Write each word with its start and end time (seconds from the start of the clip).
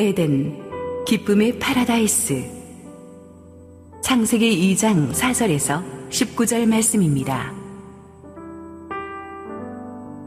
에덴, 0.00 1.04
기쁨의 1.04 1.58
파라다이스. 1.58 2.42
창세기 4.02 4.74
2장 4.74 5.12
4절에서 5.12 6.08
19절 6.08 6.66
말씀입니다. 6.66 7.52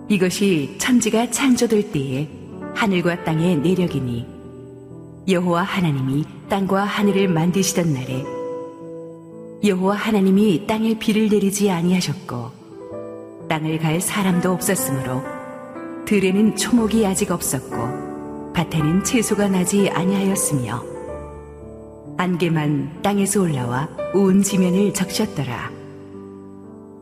이것이 0.10 0.76
천지가 0.78 1.31
창조될 1.31 1.92
때에 1.92 2.29
하늘과 2.76 3.24
땅의 3.24 3.58
내력이니 3.62 4.28
여호와 5.28 5.63
하나님이 5.63 6.24
땅과 6.49 6.83
하늘을 6.83 7.28
만드시던 7.29 7.94
날에 7.96 8.24
여호와 9.67 9.96
하나님이 9.96 10.67
땅에 10.67 10.99
비를 10.99 11.29
내리지 11.29 11.71
아니하셨고 11.71 12.51
땅을 13.49 13.79
갈 13.79 13.99
사람도 13.99 14.51
없었으므로 14.51 15.24
들에는 16.05 16.58
초목이 16.58 17.08
아직 17.08 17.31
없었고 17.31 18.02
밭에는 18.53 19.03
채소가 19.03 19.48
나지 19.49 19.89
아니하였으며 19.89 20.84
안개만 22.17 23.02
땅에서 23.02 23.41
올라와 23.41 23.89
온 24.13 24.41
지면을 24.41 24.93
적셨더라 24.93 25.71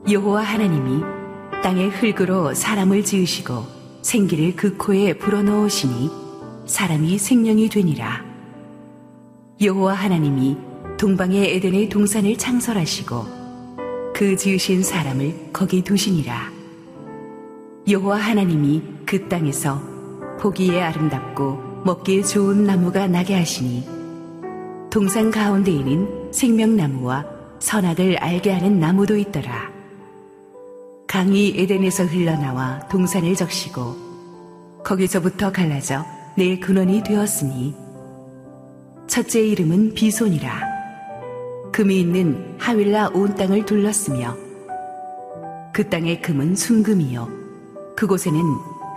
여호와 0.10 0.42
하나님이 0.42 1.04
땅의 1.64 1.90
흙으로 1.90 2.54
사람을 2.54 3.04
지으시고 3.04 3.64
생기를 4.02 4.56
그 4.56 4.78
코에 4.78 5.14
불어넣으시니 5.14 6.10
사람이 6.66 7.18
생명이 7.18 7.70
되니라 7.70 8.24
여호와 9.62 9.94
하나님이 9.94 10.58
동방의 10.98 11.56
에덴의 11.56 11.90
동산을 11.90 12.38
창설하시고 12.38 13.42
그 14.14 14.36
지으신 14.36 14.84
사람을 14.84 15.50
거기 15.52 15.82
두시니라. 15.82 16.52
여호와 17.88 18.18
하나님이 18.18 18.84
그 19.04 19.28
땅에서 19.28 19.82
보기에 20.42 20.82
아름답고 20.82 21.84
먹기에 21.86 22.24
좋은 22.24 22.64
나무가 22.64 23.08
나게 23.08 23.36
하시니 23.36 23.88
동산 24.90 25.30
가운데에는 25.30 26.32
생명나무와 26.34 27.24
선악을 27.60 28.18
알게 28.18 28.52
하는 28.52 28.80
나무도 28.80 29.18
있더라. 29.18 29.70
강이 31.08 31.54
에덴에서 31.58 32.06
흘러나와 32.06 32.80
동산을 32.90 33.36
적시고 33.36 34.82
거기서부터 34.84 35.52
갈라져 35.52 36.04
내 36.36 36.58
근원이 36.58 37.04
되었으니 37.04 37.76
첫째 39.08 39.42
이름은 39.42 39.94
비손이라. 39.94 40.72
금이 41.72 42.00
있는 42.00 42.56
하윌라 42.58 43.10
온 43.14 43.36
땅을 43.36 43.66
둘렀으며 43.66 44.36
그 45.72 45.88
땅의 45.88 46.22
금은 46.24 46.56
순금이요 46.56 47.30
그곳에는 47.96 48.42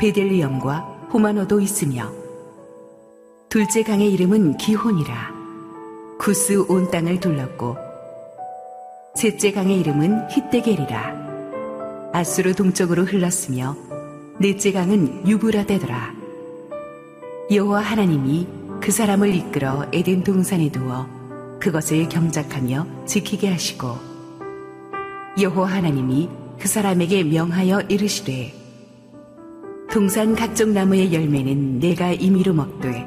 베델리엄과 0.00 0.93
호마노도 1.14 1.60
있으며 1.60 2.12
둘째 3.48 3.84
강의 3.84 4.12
이름은 4.12 4.56
기혼이라 4.56 5.32
구스 6.18 6.64
온 6.68 6.90
땅을 6.90 7.20
둘렀고 7.20 7.76
셋째 9.14 9.52
강의 9.52 9.78
이름은 9.78 10.28
히데겔이라 10.28 12.10
아수르 12.12 12.52
동쪽으로 12.54 13.04
흘렀으며 13.04 13.76
넷째 14.40 14.72
강은 14.72 15.28
유브라데더라. 15.28 16.12
여호와 17.52 17.80
하나님이 17.80 18.48
그 18.80 18.90
사람을 18.90 19.32
이끌어 19.36 19.86
에덴 19.92 20.24
동산에 20.24 20.72
두어 20.72 21.06
그것을 21.60 22.08
경작하며 22.08 23.06
지키게 23.06 23.52
하시고 23.52 23.96
여호와 25.40 25.68
하나님이 25.68 26.28
그 26.58 26.66
사람에게 26.66 27.22
명하여 27.22 27.82
이르시되 27.82 28.63
동산 29.90 30.34
각종 30.34 30.72
나무의 30.72 31.12
열매는 31.12 31.78
내가 31.78 32.12
임의로 32.12 32.52
먹되 32.54 33.06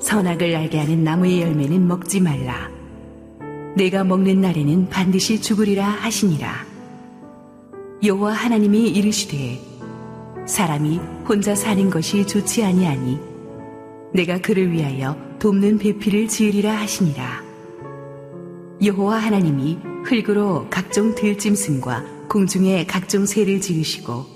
선악을 0.00 0.54
알게 0.54 0.78
하는 0.78 1.04
나무의 1.04 1.42
열매는 1.42 1.86
먹지 1.86 2.20
말라 2.20 2.70
내가 3.76 4.04
먹는 4.04 4.40
날에는 4.40 4.88
반드시 4.88 5.40
죽으리라 5.40 5.86
하시니라 5.86 6.64
여호와 8.04 8.32
하나님이 8.32 8.88
이르시되 8.90 9.58
사람이 10.46 11.00
혼자 11.28 11.54
사는 11.54 11.90
것이 11.90 12.26
좋지 12.26 12.62
아니하니 12.62 13.18
내가 14.12 14.38
그를 14.38 14.72
위하여 14.72 15.16
돕는 15.38 15.78
배필을 15.78 16.28
지으리라 16.28 16.72
하시니라. 16.72 17.44
여호와 18.82 19.18
하나님이 19.18 19.78
흙으로 20.04 20.68
각종 20.70 21.14
들짐승과 21.14 22.28
공중에 22.28 22.86
각종 22.86 23.26
새를 23.26 23.60
지으시고 23.60 24.35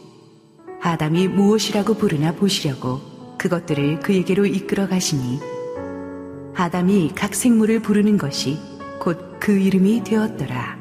아담이 0.82 1.28
무엇이라고 1.28 1.94
부르나 1.94 2.32
보시려고 2.32 3.36
그것들을 3.38 4.00
그에게로 4.00 4.46
이끌어 4.46 4.88
가시니 4.88 5.40
아담이 6.56 7.12
각 7.14 7.34
생물을 7.34 7.80
부르는 7.80 8.18
것이 8.18 8.58
곧 9.00 9.30
그 9.40 9.58
이름이 9.58 10.04
되었더라. 10.04 10.78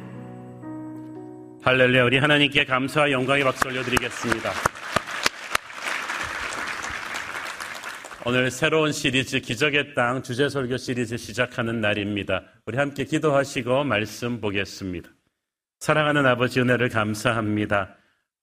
할렐루야 1.63 2.03
우리 2.03 2.17
하나님께 2.17 2.65
감사와 2.65 3.09
영광의 3.09 3.45
박수 3.45 3.67
올려드리겠습니다. 3.67 4.51
오늘 8.25 8.51
새로운 8.51 8.91
시리즈 8.91 9.39
기적의 9.39 9.95
땅 9.95 10.21
주제 10.21 10.49
설교 10.49 10.75
시리즈 10.75 11.15
시작하는 11.15 11.79
날입니다. 11.79 12.43
우리 12.65 12.77
함께 12.77 13.05
기도하시고 13.05 13.85
말씀 13.85 14.41
보겠습니다. 14.41 15.09
사랑하는 15.79 16.25
아버지 16.25 16.59
은혜를 16.59 16.89
감사합니다. 16.89 17.95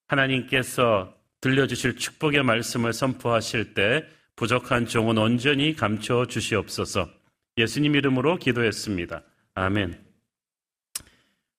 하나님께서 0.08 1.14
들려주실 1.46 1.96
축복의 1.96 2.42
말씀을 2.42 2.92
선포하실 2.92 3.74
때 3.74 4.04
부족한 4.36 4.86
종은 4.86 5.16
온전히 5.18 5.74
감춰 5.74 6.26
주시옵소서. 6.26 7.08
예수님 7.58 7.94
이름으로 7.94 8.36
기도했습니다. 8.36 9.22
아멘. 9.54 9.98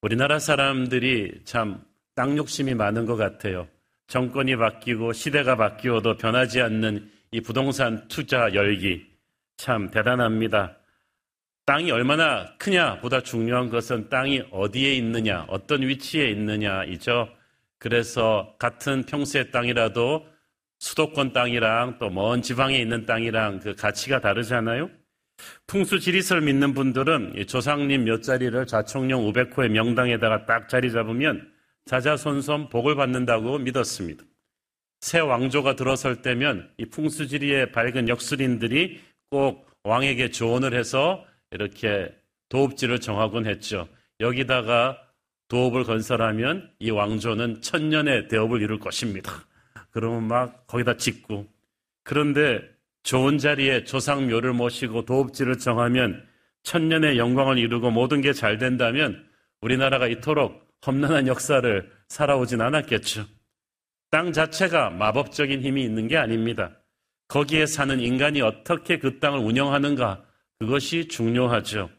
우리나라 0.02 0.40
사람들이 0.40 1.42
참 1.44 1.88
땅 2.18 2.36
욕심이 2.36 2.74
많은 2.74 3.06
것 3.06 3.16
같아요. 3.16 3.68
정권이 4.08 4.56
바뀌고 4.56 5.14
시대가 5.14 5.56
바뀌어도 5.56 6.18
변하지 6.18 6.62
않는 6.62 7.12
이 7.30 7.42
부동산 7.42 8.08
투자 8.08 8.52
열기 8.56 9.06
참 9.56 9.92
대단합니다. 9.92 10.78
땅이 11.68 11.92
얼마나 11.92 12.56
크냐 12.58 13.02
보다 13.02 13.22
중요한 13.22 13.70
것은 13.70 14.10
땅이 14.10 14.46
어디에 14.50 14.96
있느냐, 14.96 15.46
어떤 15.48 15.84
위치에 15.84 16.32
있느냐이죠. 16.32 17.30
그래서 17.80 18.56
같은 18.60 19.04
평수의 19.06 19.52
땅이라도 19.52 20.26
수도권 20.80 21.34
땅이랑 21.34 21.98
또 22.00 22.10
먼 22.10 22.42
지방에 22.42 22.78
있는 22.80 23.06
땅이랑 23.06 23.60
그 23.60 23.76
가치가 23.76 24.20
다르잖아요. 24.22 24.90
풍수 25.68 26.00
지리설 26.00 26.42
믿는 26.42 26.74
분들은 26.74 27.46
조상님 27.48 28.06
몇 28.06 28.24
자리를 28.24 28.66
좌총령 28.66 29.22
500호의 29.22 29.70
명당에다가 29.70 30.46
딱 30.46 30.68
자리 30.70 30.92
잡으면 30.92 31.52
자자손손 31.86 32.70
복을 32.70 32.96
받는다고 32.96 33.60
믿었습니다. 33.60 34.24
새 35.02 35.20
왕조가 35.20 35.76
들어설 35.76 36.22
때면 36.24 36.72
이 36.78 36.86
풍수지리의 36.86 37.72
밝은 37.72 38.10
역술인들이 38.10 39.00
꼭 39.30 39.70
왕에게 39.84 40.32
조언을 40.32 40.74
해서 40.74 41.24
이렇게 41.52 42.12
도읍지를 42.50 43.00
정하곤 43.00 43.46
했죠. 43.46 43.88
여기다가 44.20 44.98
도읍을 45.48 45.84
건설하면 45.86 46.70
이 46.80 46.90
왕조는 46.90 47.62
천년의 47.62 48.28
대업을 48.28 48.62
이룰 48.62 48.80
것입니다. 48.80 49.32
그러면 49.92 50.28
막 50.28 50.68
거기다 50.68 50.98
짓고 50.98 51.48
그런데 52.04 52.62
좋은 53.04 53.38
자리에 53.38 53.84
조상묘를 53.86 54.54
모시고 54.54 55.06
도읍지를 55.06 55.58
정하면 55.58 56.26
천년의 56.64 57.18
영광을 57.18 57.58
이루고 57.58 57.92
모든 57.92 58.22
게 58.22 58.34
잘 58.34 58.58
된다면 58.58 59.26
우리나라가 59.62 60.08
이토록 60.08 60.68
험난한 60.86 61.28
역사를 61.28 61.90
살아오진 62.10 62.62
않았겠죠. 62.62 63.26
땅 64.12 64.32
자체가 64.32 64.90
마법적인 64.92 65.62
힘이 65.62 65.84
있는 65.84 66.08
게 66.08 66.18
아닙니다. 66.18 66.72
거기에 67.28 67.66
사는 67.66 68.00
인간이 68.00 68.42
어떻게 68.42 69.00
그 69.00 69.20
땅을 69.20 69.40
운영하는가, 69.40 70.24
그것이 70.60 71.08
중요하죠. 71.08 71.90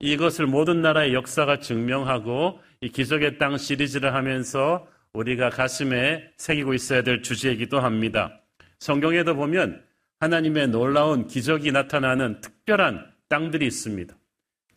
이것을 0.00 0.46
모든 0.46 0.82
나라의 0.82 1.14
역사가 1.14 1.60
증명하고 1.60 2.60
이 2.84 2.90
기적의 2.90 3.38
땅 3.38 3.56
시리즈를 3.56 4.12
하면서 4.12 4.86
우리가 5.14 5.48
가슴에 5.48 6.30
새기고 6.36 6.74
있어야 6.74 7.00
될 7.02 7.22
주제이기도 7.22 7.80
합니다. 7.80 8.42
성경에도 8.78 9.34
보면 9.34 9.82
하나님의 10.20 10.68
놀라운 10.68 11.26
기적이 11.26 11.72
나타나는 11.72 12.42
특별한 12.42 13.10
땅들이 13.30 13.66
있습니다. 13.66 14.14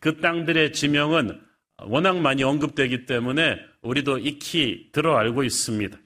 그 0.00 0.22
땅들의 0.22 0.72
지명은 0.72 1.38
워낙 1.82 2.18
많이 2.20 2.42
언급되기 2.44 3.04
때문에 3.04 3.58
우리도 3.82 4.20
익히 4.20 4.88
들어 4.92 5.18
알고 5.18 5.44
있습니다. 5.44 5.98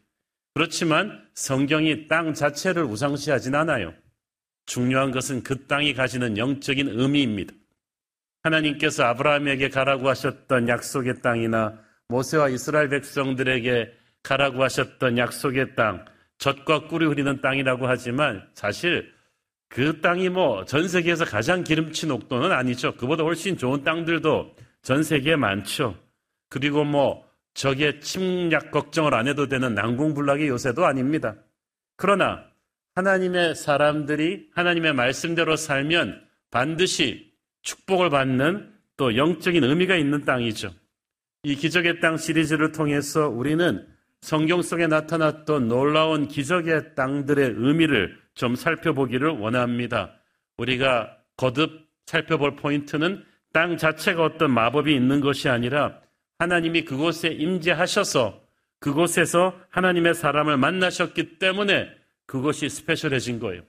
그렇지만 0.55 1.25
성경이 1.35 2.09
땅 2.09 2.35
자체를 2.35 2.83
우상시하진 2.83 3.55
않아요. 3.55 3.95
중요한 4.67 5.13
것은 5.13 5.45
그 5.45 5.69
땅이 5.69 5.95
가지는 5.95 6.37
영적인 6.37 6.89
의미입니다. 6.89 7.55
하나님께서 8.43 9.05
아브라함에게 9.05 9.69
가라고 9.69 10.09
하셨던 10.09 10.67
약속의 10.67 11.23
땅이나 11.23 11.79
모세와 12.13 12.49
이스라엘 12.51 12.89
백성들에게 12.89 13.93
가라고 14.23 14.63
하셨던 14.63 15.19
약속의 15.19 15.75
땅, 15.75 16.05
젖과 16.39 16.87
꿀이 16.89 17.07
흐리는 17.07 17.41
땅이라고 17.41 17.87
하지만 17.89 18.47
사실 18.55 19.13
그 19.69 20.01
땅이 20.01 20.29
뭐 20.29 20.65
전 20.67 20.87
세계에서 20.87 21.25
가장 21.25 21.65
기름진 21.65 22.11
옥도는 22.11 22.53
아니죠. 22.53 22.95
그보다 22.97 23.25
훨씬 23.25 23.57
좋은 23.57 23.83
땅들도 23.83 24.55
전 24.83 25.03
세계에 25.03 25.37
많죠. 25.37 25.97
그리고 26.51 26.85
뭐 26.85 27.25
적의 27.55 28.01
침략 28.01 28.71
걱정을 28.71 29.15
안 29.15 29.29
해도 29.29 29.49
되는 29.49 29.75
난공불락의 29.75 30.49
요새도 30.49 30.85
아닙니다. 30.85 31.37
그러나 31.97 32.45
하나님의 32.95 33.55
사람들이 33.55 34.51
하나님의 34.55 34.93
말씀대로 34.93 35.57
살면 35.57 36.23
반드시 36.51 37.33
축복을 37.63 38.11
받는 38.11 38.71
또 38.97 39.17
영적인 39.17 39.65
의미가 39.65 39.97
있는 39.97 40.25
땅이죠. 40.25 40.73
이 41.45 41.57
기적의 41.57 41.99
땅 41.99 42.17
시리즈를 42.17 42.71
통해서 42.71 43.29
우리는 43.29 43.85
성경 44.21 44.63
속에 44.63 44.87
나타났던 44.87 45.67
놀라운 45.67 46.29
기적의 46.29 46.95
땅들의 46.95 47.55
의미를 47.57 48.17
좀 48.35 48.55
살펴보기를 48.55 49.29
원합니다. 49.31 50.13
우리가 50.57 51.17
거듭 51.37 51.89
살펴볼 52.07 52.55
포인트는 52.55 53.25
땅 53.53 53.77
자체가 53.77 54.23
어떤 54.23 54.53
마법이 54.53 54.95
있는 54.95 55.21
것이 55.21 55.49
아니라 55.49 55.99
하나님이 56.39 56.85
그곳에 56.85 57.31
임재하셔서 57.31 58.41
그곳에서 58.79 59.59
하나님의 59.71 60.15
사람을 60.15 60.57
만나셨기 60.59 61.41
때문에 61.41 61.91
그것이 62.27 62.69
스페셜해진 62.69 63.41
거예요. 63.41 63.63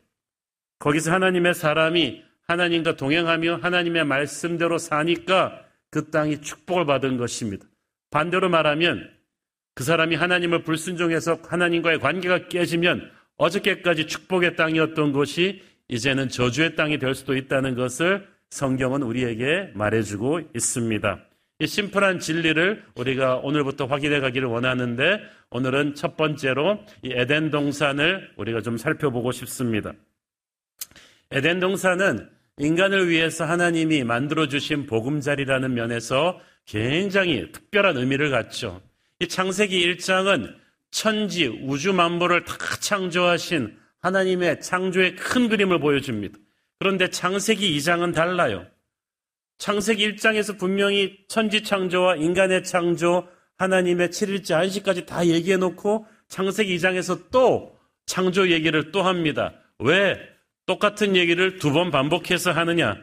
거기서 0.77 1.11
하나님의 1.11 1.55
사람이 1.55 2.23
하나님과 2.45 2.97
동행하며 2.97 3.61
하나님의 3.63 4.05
말씀대로 4.05 4.77
사니까 4.77 5.62
그 5.93 6.09
땅이 6.09 6.41
축복을 6.41 6.87
받은 6.87 7.17
것입니다. 7.17 7.67
반대로 8.09 8.49
말하면 8.49 9.11
그 9.75 9.83
사람이 9.83 10.15
하나님을 10.15 10.63
불순종해서 10.63 11.37
하나님과의 11.47 11.99
관계가 11.99 12.47
깨지면 12.47 13.11
어저께까지 13.37 14.07
축복의 14.07 14.55
땅이었던 14.55 15.13
곳이 15.13 15.61
이제는 15.89 16.29
저주의 16.29 16.75
땅이 16.75 16.97
될 16.97 17.13
수도 17.13 17.35
있다는 17.35 17.75
것을 17.75 18.27
성경은 18.49 19.03
우리에게 19.03 19.69
말해주고 19.75 20.41
있습니다. 20.55 21.25
이 21.59 21.67
심플한 21.67 22.17
진리를 22.17 22.83
우리가 22.95 23.35
오늘부터 23.37 23.85
확인해 23.85 24.19
가기를 24.19 24.47
원하는데 24.47 25.19
오늘은 25.51 25.93
첫 25.93 26.17
번째로 26.17 26.83
이 27.03 27.11
에덴 27.11 27.51
동산을 27.51 28.31
우리가 28.37 28.61
좀 28.61 28.77
살펴보고 28.77 29.31
싶습니다. 29.31 29.93
에덴 31.29 31.59
동산은 31.59 32.31
인간을 32.57 33.09
위해서 33.09 33.45
하나님이 33.45 34.03
만들어 34.03 34.47
주신 34.47 34.85
보금자리라는 34.85 35.73
면에서 35.73 36.39
굉장히 36.65 37.51
특별한 37.51 37.97
의미를 37.97 38.29
갖죠. 38.29 38.81
이 39.19 39.27
창세기 39.27 39.95
1장은 39.95 40.53
천지 40.91 41.47
우주 41.47 41.93
만물을 41.93 42.43
다 42.45 42.55
창조하신 42.79 43.75
하나님의 44.01 44.61
창조의 44.61 45.15
큰 45.15 45.49
그림을 45.49 45.79
보여줍니다. 45.79 46.37
그런데 46.77 47.09
창세기 47.09 47.75
2장은 47.77 48.13
달라요. 48.13 48.67
창세기 49.57 50.15
1장에서 50.15 50.59
분명히 50.59 51.17
천지 51.27 51.63
창조와 51.63 52.17
인간의 52.17 52.63
창조, 52.63 53.27
하나님의 53.57 54.09
7일째 54.09 54.55
안식까지 54.55 55.05
다 55.05 55.25
얘기해 55.25 55.57
놓고 55.57 56.05
창세기 56.27 56.75
2장에서 56.75 57.31
또 57.31 57.77
창조 58.05 58.49
얘기를 58.49 58.91
또 58.91 59.03
합니다. 59.03 59.53
왜 59.79 60.32
똑같은 60.65 61.15
얘기를 61.15 61.57
두 61.59 61.71
번 61.71 61.91
반복해서 61.91 62.51
하느냐? 62.51 62.97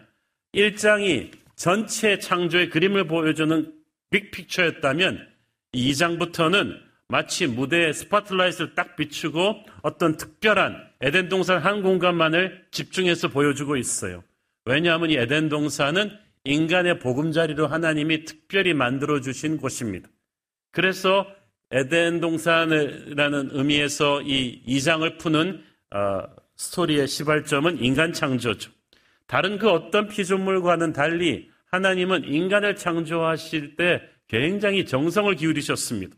1장이 0.54 1.30
전체 1.56 2.18
창조의 2.18 2.70
그림을 2.70 3.06
보여주는 3.06 3.72
big 4.10 4.27
picture였다면 4.27 5.28
2장부터는 5.74 6.78
마치 7.08 7.46
무대에 7.46 7.92
스포트라이트를 7.92 8.74
딱 8.74 8.96
비추고 8.96 9.64
어떤 9.82 10.16
특별한 10.16 10.88
에덴 11.00 11.28
동산 11.28 11.58
한 11.58 11.82
공간만을 11.82 12.66
집중해서 12.70 13.28
보여주고 13.28 13.76
있어요. 13.76 14.22
왜냐하면 14.64 15.10
이 15.10 15.16
에덴 15.16 15.48
동산은 15.48 16.10
인간의 16.44 16.98
보금자리로 17.00 17.66
하나님이 17.66 18.24
특별히 18.24 18.72
만들어 18.74 19.20
주신 19.20 19.56
곳입니다. 19.58 20.08
그래서 20.72 21.26
에덴 21.72 22.20
동산이라는 22.20 23.50
의미에서 23.52 24.22
이 24.22 24.62
2장을 24.66 25.18
푸는 25.18 25.62
어, 25.92 26.22
스토리의 26.60 27.08
시발점은 27.08 27.82
인간 27.82 28.12
창조죠. 28.12 28.70
다른 29.26 29.58
그 29.58 29.70
어떤 29.70 30.08
피조물과는 30.08 30.92
달리 30.92 31.48
하나님은 31.70 32.24
인간을 32.24 32.76
창조하실 32.76 33.76
때 33.76 34.02
굉장히 34.28 34.84
정성을 34.84 35.34
기울이셨습니다. 35.36 36.14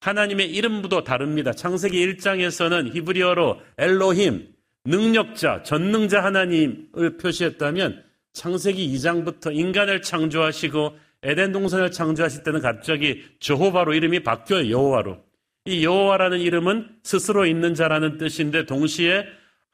하나님의 0.00 0.52
이름도 0.52 1.02
다릅니다. 1.02 1.52
창세기 1.52 2.06
1장에서는 2.06 2.94
히브리어로 2.94 3.60
엘로힘, 3.78 4.46
능력자, 4.84 5.64
전능자 5.64 6.22
하나님을 6.22 7.16
표시했다면 7.20 8.04
창세기 8.32 8.94
2장부터 8.94 9.52
인간을 9.52 10.02
창조하시고 10.02 10.96
에덴 11.24 11.50
동산을 11.50 11.90
창조하실 11.90 12.44
때는 12.44 12.60
갑자기 12.60 13.24
저호바로 13.40 13.94
이름이 13.94 14.22
바뀌어요. 14.22 14.70
여호와로. 14.70 15.24
이 15.64 15.84
여호와라는 15.84 16.38
이름은 16.38 16.90
스스로 17.02 17.46
있는 17.46 17.74
자라는 17.74 18.18
뜻인데 18.18 18.66
동시에 18.66 19.24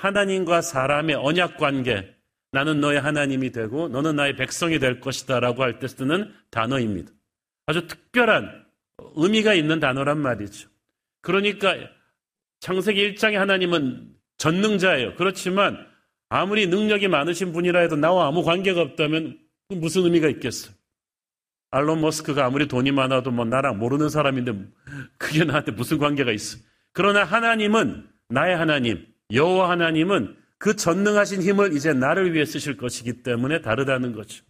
하나님과 0.01 0.63
사람의 0.63 1.17
언약 1.17 1.59
관계, 1.59 2.15
나는 2.53 2.81
너의 2.81 3.01
하나님이 3.01 3.53
되고 3.53 3.89
너는 3.89 4.17
나의 4.17 4.35
백성이 4.35 4.79
될 4.79 5.01
것이다 5.01 5.41
라고 5.41 5.63
할 5.63 5.79
때 5.79 5.87
쓰는 5.87 6.33
단어입니다. 6.51 7.13
아주 7.67 7.87
특별한 7.87 8.65
의미가 9.15 9.55
있는 9.55 9.79
단어란 9.79 10.19
말이죠. 10.19 10.69
그러니까 11.21 11.77
창세기 12.61 13.15
1장의 13.15 13.35
하나님은 13.35 14.15
전능자예요. 14.39 15.15
그렇지만 15.17 15.87
아무리 16.29 16.67
능력이 16.67 17.09
많으신 17.09 17.53
분이라 17.53 17.81
해도 17.81 17.97
나와 17.97 18.27
아무 18.27 18.43
관계가 18.43 18.81
없다면 18.81 19.39
무슨 19.69 20.05
의미가 20.05 20.29
있겠어요? 20.29 20.75
알론 21.71 22.01
머스크가 22.01 22.47
아무리 22.47 22.67
돈이 22.67 22.91
많아도 22.91 23.31
뭐 23.31 23.45
나랑 23.45 23.79
모르는 23.79 24.09
사람인데 24.09 24.55
그게 25.19 25.45
나한테 25.45 25.73
무슨 25.73 25.99
관계가 25.99 26.33
있어? 26.33 26.59
그러나 26.93 27.23
하나님은 27.23 28.09
나의 28.29 28.57
하나님, 28.57 29.07
여호와 29.33 29.71
하나님은 29.71 30.37
그 30.59 30.77
전능하신 30.77 31.43
힘을 31.43 31.75
이제 31.75 31.93
나를 31.93 32.35
위해 32.35 32.45
쓰실 32.45 32.77
것이기 32.77 33.23
때문에 33.23 33.61
다르다는 33.63 34.13
거죠. 34.13 34.45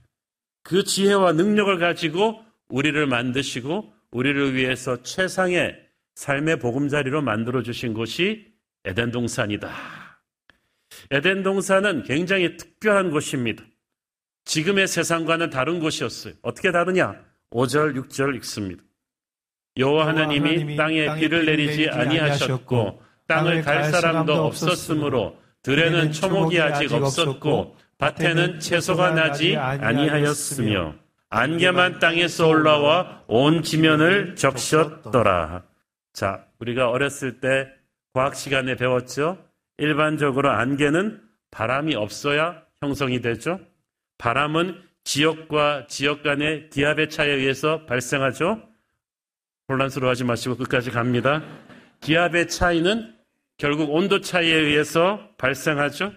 그 0.62 0.84
지혜와 0.84 1.32
능력을 1.32 1.78
가지고 1.78 2.40
우리를 2.68 3.06
만드시고 3.06 3.92
우리를 4.10 4.54
위해서 4.54 5.02
최상의 5.02 5.76
삶의 6.16 6.58
보금자리로 6.58 7.22
만들어 7.22 7.62
주신 7.62 7.94
곳이 7.94 8.46
에덴 8.84 9.10
동산이다. 9.10 9.70
에덴 11.10 11.42
동산은 11.42 12.02
굉장히 12.04 12.56
특별한 12.56 13.10
곳입니다. 13.10 13.64
지금의 14.44 14.88
세상과는 14.88 15.50
다른 15.50 15.80
곳이었어요. 15.80 16.34
어떻게 16.42 16.72
다르냐? 16.72 17.24
5절, 17.50 17.96
6절 17.96 18.34
읽습니다. 18.36 18.82
여호와 19.76 20.08
하나님이 20.08 20.76
땅에 20.76 21.14
비를 21.16 21.46
내리지 21.46 21.88
아니하셨고 21.88 23.02
땅을 23.30 23.62
갈 23.62 23.84
사람도 23.84 24.46
없었으므로 24.46 25.36
들에는 25.62 26.10
초목이 26.10 26.60
아직 26.60 26.92
없었고 26.92 27.76
밭에는 27.98 28.58
채소가 28.58 29.10
나지 29.10 29.56
아니하였으며 29.56 30.94
안개만 31.28 32.00
땅에서 32.00 32.48
올라와 32.48 33.22
온 33.28 33.62
지면을 33.62 34.34
적셨더라. 34.34 35.62
자, 36.12 36.44
우리가 36.58 36.90
어렸을 36.90 37.38
때 37.40 37.68
과학 38.12 38.34
시간에 38.34 38.74
배웠죠? 38.74 39.38
일반적으로 39.78 40.50
안개는 40.50 41.20
바람이 41.52 41.94
없어야 41.94 42.62
형성이 42.80 43.20
되죠. 43.20 43.60
바람은 44.18 44.82
지역과 45.04 45.86
지역 45.86 46.22
간의 46.24 46.70
기압의 46.70 47.10
차이에 47.10 47.32
의해서 47.32 47.86
발생하죠. 47.86 48.60
혼란스러워하지 49.68 50.24
마시고 50.24 50.56
끝까지 50.56 50.90
갑니다. 50.90 51.42
기압의 52.00 52.48
차이는 52.48 53.19
결국 53.60 53.94
온도 53.94 54.22
차이에 54.22 54.54
의해서 54.54 55.20
발생하죠. 55.36 56.14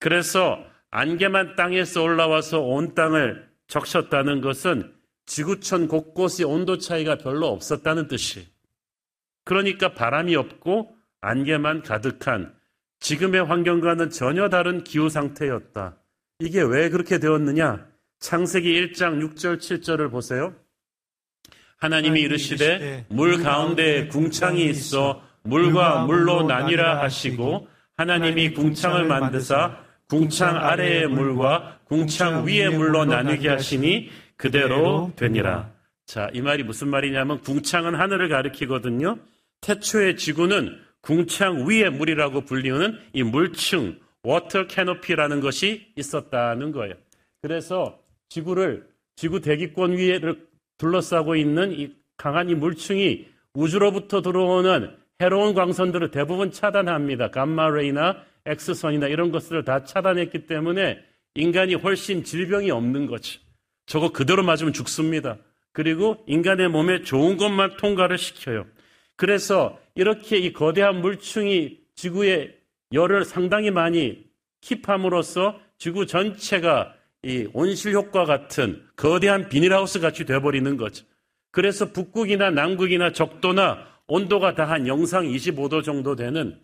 그래서 0.00 0.58
안개만 0.90 1.54
땅에서 1.54 2.02
올라와서 2.02 2.62
온 2.62 2.96
땅을 2.96 3.48
적셨다는 3.68 4.40
것은 4.40 4.92
지구촌 5.24 5.86
곳곳이 5.86 6.42
온도 6.42 6.78
차이가 6.78 7.14
별로 7.14 7.46
없었다는 7.46 8.08
뜻이에요. 8.08 8.44
그러니까 9.44 9.94
바람이 9.94 10.34
없고 10.34 10.92
안개만 11.20 11.82
가득한 11.84 12.52
지금의 12.98 13.44
환경과는 13.44 14.10
전혀 14.10 14.48
다른 14.48 14.82
기후 14.82 15.08
상태였다. 15.08 15.96
이게 16.40 16.60
왜 16.60 16.88
그렇게 16.88 17.20
되었느냐? 17.20 17.86
창세기 18.18 18.68
1장 18.68 19.32
6절 19.32 19.58
7절을 19.58 20.10
보세요. 20.10 20.56
하나님이 21.76 22.20
이르시되 22.22 23.06
물 23.10 23.44
가운데 23.44 24.08
궁창이 24.08 24.64
있어 24.64 25.29
물과 25.42 26.04
물로 26.06 26.42
나뉘라 26.42 27.00
하시고 27.02 27.68
하나님이 27.96 28.52
궁창을 28.52 29.04
만드사 29.04 29.78
궁창 30.08 30.56
아래의 30.56 31.06
물과 31.08 31.80
궁창 31.84 32.46
위의 32.46 32.70
물로 32.70 33.04
나누게 33.04 33.48
하시니 33.48 34.10
그대로 34.36 35.12
되니라. 35.16 35.70
자, 36.06 36.28
이 36.32 36.40
말이 36.40 36.64
무슨 36.64 36.88
말이냐면 36.88 37.40
궁창은 37.40 37.94
하늘을 37.94 38.28
가리키거든요. 38.28 39.18
태초의 39.60 40.16
지구는 40.16 40.76
궁창 41.00 41.68
위의 41.68 41.90
물이라고 41.90 42.44
불리는 42.44 42.98
이 43.12 43.22
물층, 43.22 43.98
water 44.22 44.66
canopy라는 44.66 45.40
것이 45.40 45.92
있었다는 45.96 46.72
거예요. 46.72 46.94
그래서 47.42 48.00
지구를 48.28 48.88
지구 49.16 49.40
대기권 49.40 49.92
위에를 49.92 50.46
둘러싸고 50.78 51.36
있는 51.36 51.72
이 51.72 51.94
강한 52.16 52.48
이 52.48 52.54
물층이 52.54 53.26
우주로부터 53.54 54.22
들어오는 54.22 54.96
해로운 55.20 55.54
광선들을 55.54 56.10
대부분 56.10 56.50
차단합니다. 56.50 57.30
gamma 57.30 57.73
ray나 57.73 58.16
엑스선이나 58.46 59.08
이런 59.08 59.30
것들을 59.30 59.64
다 59.64 59.84
차단했기 59.84 60.46
때문에 60.46 60.98
인간이 61.34 61.74
훨씬 61.74 62.24
질병이 62.24 62.70
없는 62.70 63.06
거죠. 63.06 63.40
저거 63.86 64.12
그대로 64.12 64.42
맞으면 64.42 64.72
죽습니다. 64.72 65.36
그리고 65.72 66.24
인간의 66.26 66.68
몸에 66.68 67.02
좋은 67.02 67.36
것만 67.36 67.76
통과를 67.76 68.18
시켜요. 68.18 68.66
그래서 69.16 69.78
이렇게 69.94 70.38
이 70.38 70.52
거대한 70.52 71.00
물층이 71.00 71.78
지구의 71.94 72.56
열을 72.92 73.24
상당히 73.24 73.70
많이 73.70 74.24
킵함으로써 74.62 75.58
지구 75.76 76.06
전체가 76.06 76.94
이 77.22 77.46
온실 77.52 77.92
효과 77.92 78.24
같은 78.24 78.82
거대한 78.96 79.48
비닐하우스 79.48 80.00
같이 80.00 80.24
돼버리는 80.24 80.76
거죠. 80.76 81.04
그래서 81.52 81.92
북극이나 81.92 82.50
남극이나 82.50 83.12
적도나 83.12 83.86
온도가 84.10 84.54
다 84.54 84.64
한 84.64 84.86
영상 84.88 85.24
25도 85.24 85.82
정도 85.84 86.16
되는 86.16 86.60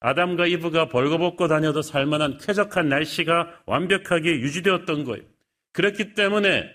아담과 0.00 0.46
이브가 0.46 0.88
벌거벗고 0.88 1.48
다녀도 1.48 1.82
살만한 1.82 2.38
쾌적한 2.38 2.88
날씨가 2.88 3.62
완벽하게 3.66 4.30
유지되었던 4.40 5.04
거예요. 5.04 5.24
그렇기 5.72 6.14
때문에 6.14 6.70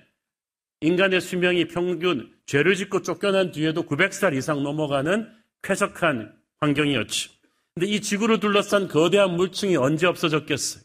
인간의 0.82 1.22
수명이 1.22 1.68
평균 1.68 2.32
죄를 2.46 2.76
짓고 2.76 3.02
쫓겨난 3.02 3.52
뒤에도 3.52 3.84
900살 3.84 4.36
이상 4.36 4.64
넘어가는 4.64 5.32
쾌적한 5.64 6.36
환경이었죠. 6.60 7.32
근데 7.74 7.88
이 7.88 8.02
지구를 8.02 8.40
둘러싼 8.40 8.88
거대한 8.88 9.36
물층이 9.36 9.76
언제 9.78 10.08
없어졌겠어요? 10.08 10.84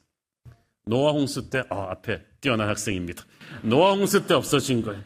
노아 0.87 1.13
홍수 1.13 1.51
때, 1.51 1.63
아, 1.71 1.89
앞에 1.91 2.23
뛰어난 2.41 2.69
학생입니다. 2.69 3.25
노아 3.63 3.93
홍수 3.93 4.27
때 4.27 4.35
없어진 4.35 4.83
거예요. 4.83 5.03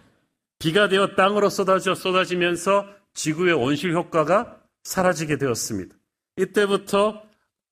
비가 0.59 0.89
되어 0.89 1.15
땅으로 1.15 1.51
쏟아져 1.51 1.95
쏟아지면서 1.95 2.87
지구의 3.15 3.55
온실 3.55 3.95
효과가 3.95 4.61
사라지게 4.83 5.39
되었습니다. 5.39 5.95
이때부터 6.37 7.23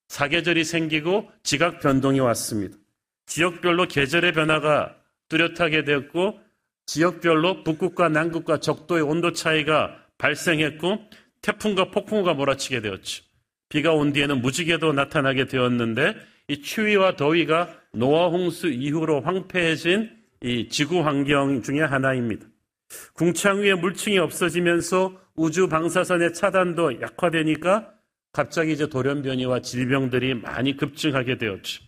사계절이 0.09 0.65
생기고 0.65 1.31
지각 1.43 1.81
변동이 1.81 2.21
왔습니다. 2.21 2.77
지역별로 3.27 3.87
계절의 3.89 4.33
변화가 4.33 4.97
뚜렷하게 5.29 5.85
되었고 5.85 6.39
지역별로 6.87 7.65
북극과 7.65 8.09
남극과 8.09 8.61
적도의 8.61 9.03
온도 9.03 9.33
차이가 9.33 9.97
발생했고 10.19 10.99
태풍과 11.41 11.91
폭풍우가 11.91 12.35
몰아치게 12.35 12.81
되었죠. 12.81 13.25
비가 13.69 13.93
온 13.93 14.13
뒤에는 14.13 14.43
무지개도 14.43 14.93
나타나게 14.93 15.47
되었는데 15.47 16.15
이 16.49 16.61
추위와 16.61 17.17
더위가 17.17 17.75
노아 17.93 18.29
홍수 18.29 18.69
이후로 18.69 19.23
황폐해진 19.23 20.11
이 20.43 20.69
지구 20.69 21.01
환경 21.01 21.63
중의 21.63 21.87
하나입니다. 21.87 22.47
궁창 23.15 23.61
위에 23.61 23.75
물층이 23.75 24.19
없어지면서 24.19 25.22
우주 25.35 25.69
방사선의 25.69 26.35
차단도 26.35 27.01
약화되니까 27.01 27.93
갑자기 28.33 28.73
이제 28.73 28.89
돌연변이와 28.89 29.61
질병들이 29.61 30.35
많이 30.35 30.77
급증하게 30.77 31.39
되었죠. 31.39 31.83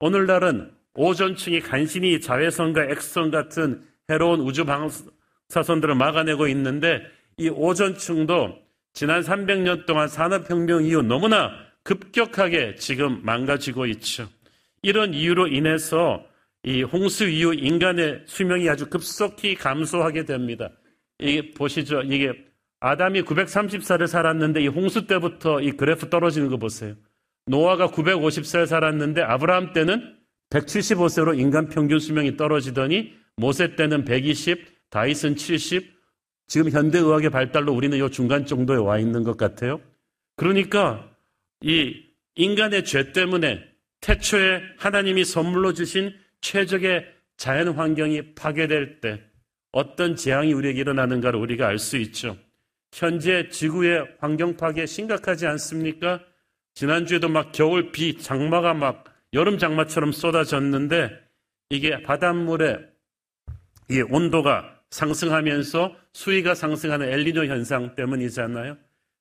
오늘날은 0.00 0.72
오존층이 0.94 1.60
간신히 1.60 2.20
자외선과 2.20 2.84
엑선 2.84 3.30
같은 3.30 3.82
해로운 4.08 4.40
우주 4.40 4.64
방사선들을 4.64 5.94
막아내고 5.94 6.48
있는데 6.48 7.02
이 7.36 7.48
오존층도 7.48 8.58
지난 8.92 9.20
300년 9.20 9.86
동안 9.86 10.08
산업혁명 10.08 10.84
이후 10.84 11.02
너무나 11.02 11.50
급격하게 11.82 12.76
지금 12.76 13.20
망가지고 13.22 13.86
있죠. 13.86 14.28
이런 14.82 15.14
이유로 15.14 15.48
인해서 15.48 16.24
이 16.62 16.82
홍수 16.82 17.28
이후 17.28 17.54
인간의 17.54 18.22
수명이 18.26 18.68
아주 18.68 18.86
급속히 18.88 19.54
감소하게 19.54 20.24
됩니다. 20.24 20.70
이게 21.18 21.50
보시죠. 21.52 22.02
이게 22.02 22.32
아담이 22.86 23.22
930살을 23.22 24.06
살았는데 24.06 24.62
이 24.62 24.68
홍수 24.68 25.08
때부터 25.08 25.60
이 25.60 25.72
그래프 25.72 26.08
떨어지는 26.08 26.48
거 26.48 26.56
보세요. 26.56 26.94
노아가 27.46 27.88
950살 27.88 28.66
살았는데 28.66 29.22
아브라함 29.22 29.72
때는 29.72 30.16
175세로 30.50 31.36
인간 31.36 31.68
평균 31.68 31.98
수명이 31.98 32.36
떨어지더니 32.36 33.12
모세 33.36 33.74
때는 33.74 34.04
120, 34.04 34.64
다이슨 34.90 35.34
70, 35.34 35.96
지금 36.46 36.70
현대의학의 36.70 37.30
발달로 37.30 37.72
우리는 37.72 37.98
이 37.98 38.10
중간 38.12 38.46
정도에 38.46 38.76
와 38.76 38.98
있는 38.98 39.24
것 39.24 39.36
같아요. 39.36 39.80
그러니까 40.36 41.10
이 41.62 42.04
인간의 42.36 42.84
죄 42.84 43.12
때문에 43.12 43.64
태초에 44.00 44.62
하나님이 44.78 45.24
선물로 45.24 45.72
주신 45.72 46.14
최적의 46.40 47.04
자연 47.36 47.68
환경이 47.70 48.36
파괴될 48.36 49.00
때 49.00 49.20
어떤 49.72 50.14
재앙이 50.14 50.52
우리에게 50.52 50.80
일어나는가를 50.80 51.40
우리가 51.40 51.66
알 51.66 51.80
수 51.80 51.96
있죠. 51.96 52.36
현재 52.96 53.46
지구의 53.50 54.06
환경 54.20 54.56
파괴 54.56 54.86
심각하지 54.86 55.46
않습니까? 55.46 56.18
지난주에도 56.72 57.28
막 57.28 57.52
겨울 57.52 57.92
비, 57.92 58.16
장마가 58.16 58.72
막 58.72 59.04
여름 59.34 59.58
장마처럼 59.58 60.12
쏟아졌는데 60.12 61.10
이게 61.68 62.02
바닷물의 62.02 62.78
이 63.90 64.00
온도가 64.00 64.80
상승하면서 64.88 65.94
수위가 66.14 66.54
상승하는 66.54 67.12
엘리뇨 67.12 67.44
현상 67.44 67.94
때문이잖아요. 67.96 68.78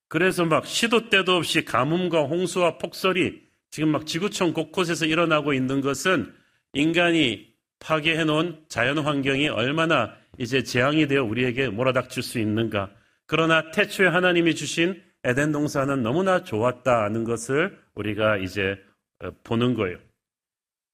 그래서 0.08 0.46
막 0.46 0.65
시도 0.65 1.10
때도 1.10 1.36
없이 1.36 1.65
가뭄과 1.65 2.22
홍수와 2.22 2.77
폭설이 2.77 3.41
지금 3.72 3.89
막 3.89 4.05
지구촌 4.05 4.53
곳곳에서 4.53 5.05
일어나고 5.05 5.53
있는 5.53 5.82
것은 5.82 6.34
인간이 6.72 7.53
파괴해 7.79 8.24
놓은 8.24 8.58
자연 8.70 9.00
환경이 9.00 9.50
얼마나 9.50 10.15
이제 10.38 10.63
재앙이 10.63 11.08
되어 11.08 11.25
우리에게 11.25 11.67
몰아닥칠 11.67 12.24
수 12.24 12.39
있는가. 12.39 12.89
그러나 13.27 13.72
태초에 13.72 14.08
하나님이 14.08 14.55
주신 14.55 15.01
에덴 15.24 15.51
동산은 15.51 16.03
너무나 16.03 16.44
좋았다는 16.44 17.24
것을 17.24 17.77
우리가 17.96 18.38
이제 18.38 18.77
어, 19.24 19.32
보는 19.44 19.74
거예요. 19.74 19.98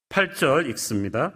8절 0.10 0.70
읽습니다. 0.72 1.34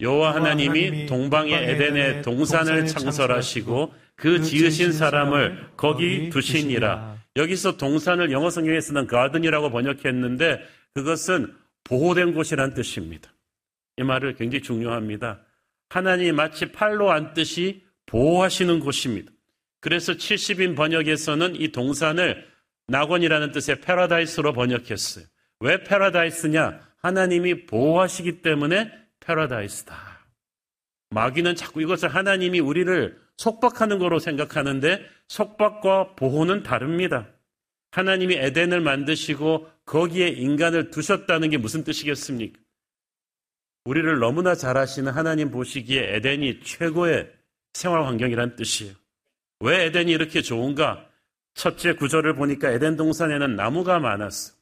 여호와 0.00 0.34
하나님이 0.34 1.06
동방의 1.06 1.52
에덴의 1.54 2.22
동산을 2.22 2.86
창설하시고 2.86 3.94
그 4.14 4.42
지으신 4.42 4.92
사람을 4.92 5.70
거기 5.76 6.28
두시니라. 6.30 7.16
여기서 7.36 7.76
동산을 7.76 8.30
영어 8.32 8.50
성경에서는 8.50 9.06
가든이라고 9.06 9.70
번역했는데 9.70 10.60
그것은 10.94 11.54
보호된 11.84 12.34
곳이란 12.34 12.74
뜻입니다. 12.74 13.30
이 13.98 14.02
말을 14.02 14.34
굉장히 14.34 14.62
중요합니다. 14.62 15.40
하나님이 15.88 16.32
마치 16.32 16.72
팔로 16.72 17.10
안듯이 17.10 17.84
보호하시는 18.06 18.80
곳입니다. 18.80 19.32
그래서 19.86 20.14
70인 20.14 20.74
번역에서는 20.74 21.60
이 21.60 21.70
동산을 21.70 22.44
낙원이라는 22.88 23.52
뜻의 23.52 23.82
패러다이스로 23.82 24.52
번역했어요. 24.52 25.24
왜 25.60 25.84
패러다이스냐? 25.84 26.80
하나님이 26.96 27.66
보호하시기 27.66 28.42
때문에 28.42 28.90
패러다이스다. 29.20 29.96
마귀는 31.10 31.54
자꾸 31.54 31.82
이것을 31.82 32.08
하나님이 32.08 32.58
우리를 32.58 33.16
속박하는 33.36 34.00
거로 34.00 34.18
생각하는데 34.18 35.06
속박과 35.28 36.16
보호는 36.16 36.64
다릅니다. 36.64 37.28
하나님이 37.92 38.34
에덴을 38.34 38.80
만드시고 38.80 39.70
거기에 39.84 40.30
인간을 40.30 40.90
두셨다는 40.90 41.50
게 41.50 41.58
무슨 41.58 41.84
뜻이겠습니까? 41.84 42.58
우리를 43.84 44.18
너무나 44.18 44.56
잘 44.56 44.78
아시는 44.78 45.12
하나님 45.12 45.52
보시기에 45.52 46.16
에덴이 46.16 46.62
최고의 46.64 47.32
생활 47.72 48.04
환경이란 48.04 48.56
뜻이에요. 48.56 49.05
왜 49.60 49.84
에덴이 49.86 50.12
이렇게 50.12 50.42
좋은가? 50.42 51.06
첫째 51.54 51.94
구절을 51.94 52.34
보니까 52.34 52.70
에덴 52.70 52.96
동산에는 52.96 53.56
나무가 53.56 53.98
많았어. 53.98 54.54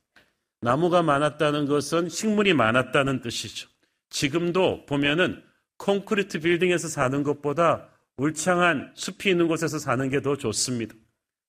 나무가 0.60 1.02
많았다는 1.02 1.66
것은 1.66 2.08
식물이 2.08 2.54
많았다는 2.54 3.20
뜻이죠. 3.20 3.68
지금도 4.10 4.86
보면은 4.86 5.42
콘크리트 5.76 6.40
빌딩에서 6.40 6.88
사는 6.88 7.22
것보다 7.22 7.88
울창한 8.16 8.92
숲이 8.94 9.30
있는 9.30 9.48
곳에서 9.48 9.78
사는 9.78 10.08
게 10.08 10.20
더 10.20 10.36
좋습니다. 10.36 10.94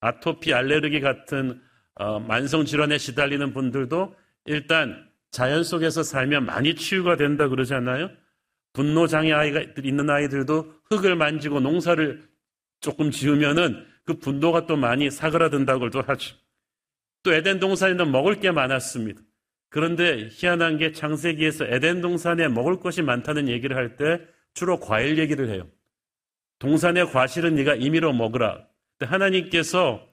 아토피, 0.02 0.54
알레르기 0.54 1.00
같은 1.00 1.62
어, 1.96 2.20
만성 2.20 2.66
질환에 2.66 2.98
시달리는 2.98 3.54
분들도 3.54 4.16
일단 4.46 5.08
자연 5.32 5.64
속에서 5.64 6.04
살면 6.04 6.46
많이 6.46 6.76
치유가 6.76 7.16
된다 7.16 7.48
그러잖아요. 7.48 8.10
분노 8.74 9.08
장애 9.08 9.32
아이가 9.32 9.62
있는 9.82 10.10
아이들도 10.10 10.74
흙을 10.90 11.16
만지고 11.16 11.60
농사를 11.62 12.28
조금 12.80 13.12
지으면은 13.12 13.86
그 14.06 14.20
분노가 14.20 14.66
또 14.66 14.76
많이 14.76 15.10
사그라든다고도 15.10 16.02
하죠. 16.02 16.36
또 17.24 17.34
에덴 17.34 17.60
동산에는 17.60 18.12
먹을 18.12 18.40
게 18.40 18.52
많았습니다. 18.52 19.22
그런데 19.70 20.30
희한한 20.32 20.78
게 20.78 20.92
창세기에서 20.92 21.66
에덴 21.66 22.02
동산에 22.02 22.48
먹을 22.48 22.80
것이 22.80 23.02
많다는 23.02 23.50
얘기를 23.50 23.76
할 23.76 23.98
때 23.98 24.22
주로 24.54 24.80
과일 24.80 25.20
얘기를 25.20 25.50
해요. 25.50 25.68
동산의 26.60 27.12
과실은 27.12 27.56
네가 27.56 27.76
임의로 27.76 28.14
먹으라. 28.14 28.66
하나님께서 29.02 30.08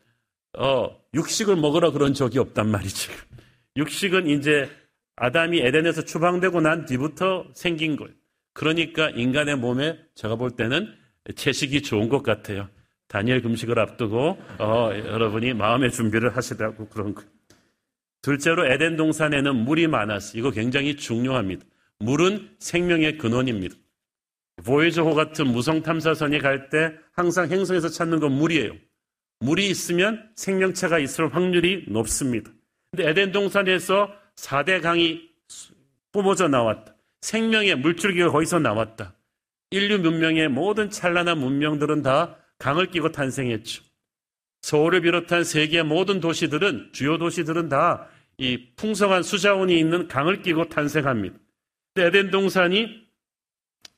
어, 0.59 1.01
육식을 1.15 1.57
먹으라 1.57 1.93
그런 1.93 2.13
적이 2.13 2.41
없단 2.41 2.69
말이죠. 2.69 3.13
육식은 3.77 4.27
이제 4.27 4.69
아담이 5.17 5.61
에덴에서 5.61 6.05
추방되고 6.05 6.61
난 6.61 6.85
뒤부터 6.85 7.47
생긴 7.55 7.97
거예요. 7.97 8.13
그러니까 8.53 9.11
인간의 9.11 9.57
몸에 9.57 9.99
제가 10.15 10.37
볼 10.37 10.51
때는 10.51 10.93
채식이 11.35 11.83
좋은 11.83 12.09
것 12.09 12.23
같아요. 12.23 12.69
다니엘 13.09 13.43
금식을 13.43 13.79
앞두고 13.79 14.39
어, 14.59 14.91
여러분이 14.95 15.55
마음의 15.55 15.93
준비를 15.93 16.37
하시라고 16.37 16.89
그런 16.89 17.15
거. 17.15 17.23
둘째로 18.23 18.67
에덴 18.67 18.97
동산에는 18.97 19.55
물이 19.55 19.87
많았어. 19.89 20.39
이거 20.39 20.51
굉장히 20.51 20.97
중요합니다. 20.97 21.65
물은 21.99 22.57
생명의 22.59 23.19
근원입니다. 23.19 23.75
보이저호 24.65 25.15
같은 25.15 25.49
무성 25.49 25.83
탐사선이 25.83 26.39
갈 26.39 26.69
때 26.71 26.93
항상 27.13 27.51
행성에서 27.51 27.89
찾는 27.89 28.21
건 28.21 28.33
물이에요. 28.33 28.73
물이 29.41 29.69
있으면 29.69 30.31
생명체가 30.37 30.99
있을 31.01 31.35
확률이 31.35 31.85
높습니다. 31.89 32.51
근데 32.91 33.09
에덴 33.11 33.33
동산에서 33.33 34.13
4대 34.37 34.81
강이 34.81 35.29
뿜어져 36.13 36.49
나왔다. 36.49 36.95
생명의 37.23 37.77
물줄기가 37.77 38.31
거기서 38.31 38.59
나왔다. 38.61 39.15
인류 39.73 39.99
문명의 39.99 40.49
모든 40.49 40.91
찬란한 40.91 41.39
문명들은 41.39 42.03
다 42.03 42.37
강을 42.59 42.87
끼고 42.87 43.11
탄생했죠. 43.11 43.83
서울을 44.61 45.01
비롯한 45.01 45.43
세계 45.43 45.83
모든 45.83 46.21
도시들은 46.21 46.91
주요 46.93 47.19
도시들은 47.19 47.69
다 47.69 48.13
이 48.39 48.75
풍성한 48.77 49.23
수자원이 49.23 49.79
있는 49.79 50.09
강을 50.09 50.43
끼고 50.43 50.69
탄생합니다. 50.69 51.37
에덴 51.97 52.31
동산이 52.31 53.03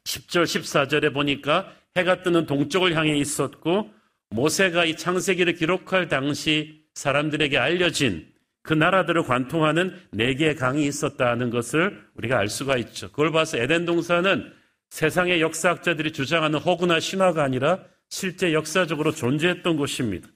10절, 0.05 0.45
14절에 0.45 1.15
보니까 1.15 1.73
해가 1.97 2.23
뜨는 2.23 2.47
동쪽을 2.47 2.95
향해 2.95 3.17
있었고 3.17 3.91
모세가 4.31 4.85
이 4.85 4.97
창세기를 4.97 5.55
기록할 5.55 6.09
당시 6.09 6.85
사람들에게 6.95 7.57
알려진 7.57 8.27
그 8.63 8.75
나라들을 8.75 9.23
관통하는 9.23 9.99
네 10.11 10.35
개의 10.35 10.57
강이 10.57 10.87
있었다는 10.87 11.51
것을 11.51 12.03
우리가 12.17 12.39
알 12.39 12.49
수가 12.49 12.77
있죠. 12.79 13.11
그걸 13.11 13.31
봐서 13.31 13.59
에덴 13.59 13.85
동산은 13.85 14.53
세상의 14.91 15.41
역사학자들이 15.41 16.13
주장하는 16.13 16.59
허구나 16.59 17.01
신화가 17.01 17.43
아니라 17.43 17.85
실제 18.09 18.53
역사적으로 18.53 19.13
존재했던 19.13 19.77
곳입니다. 19.77 20.29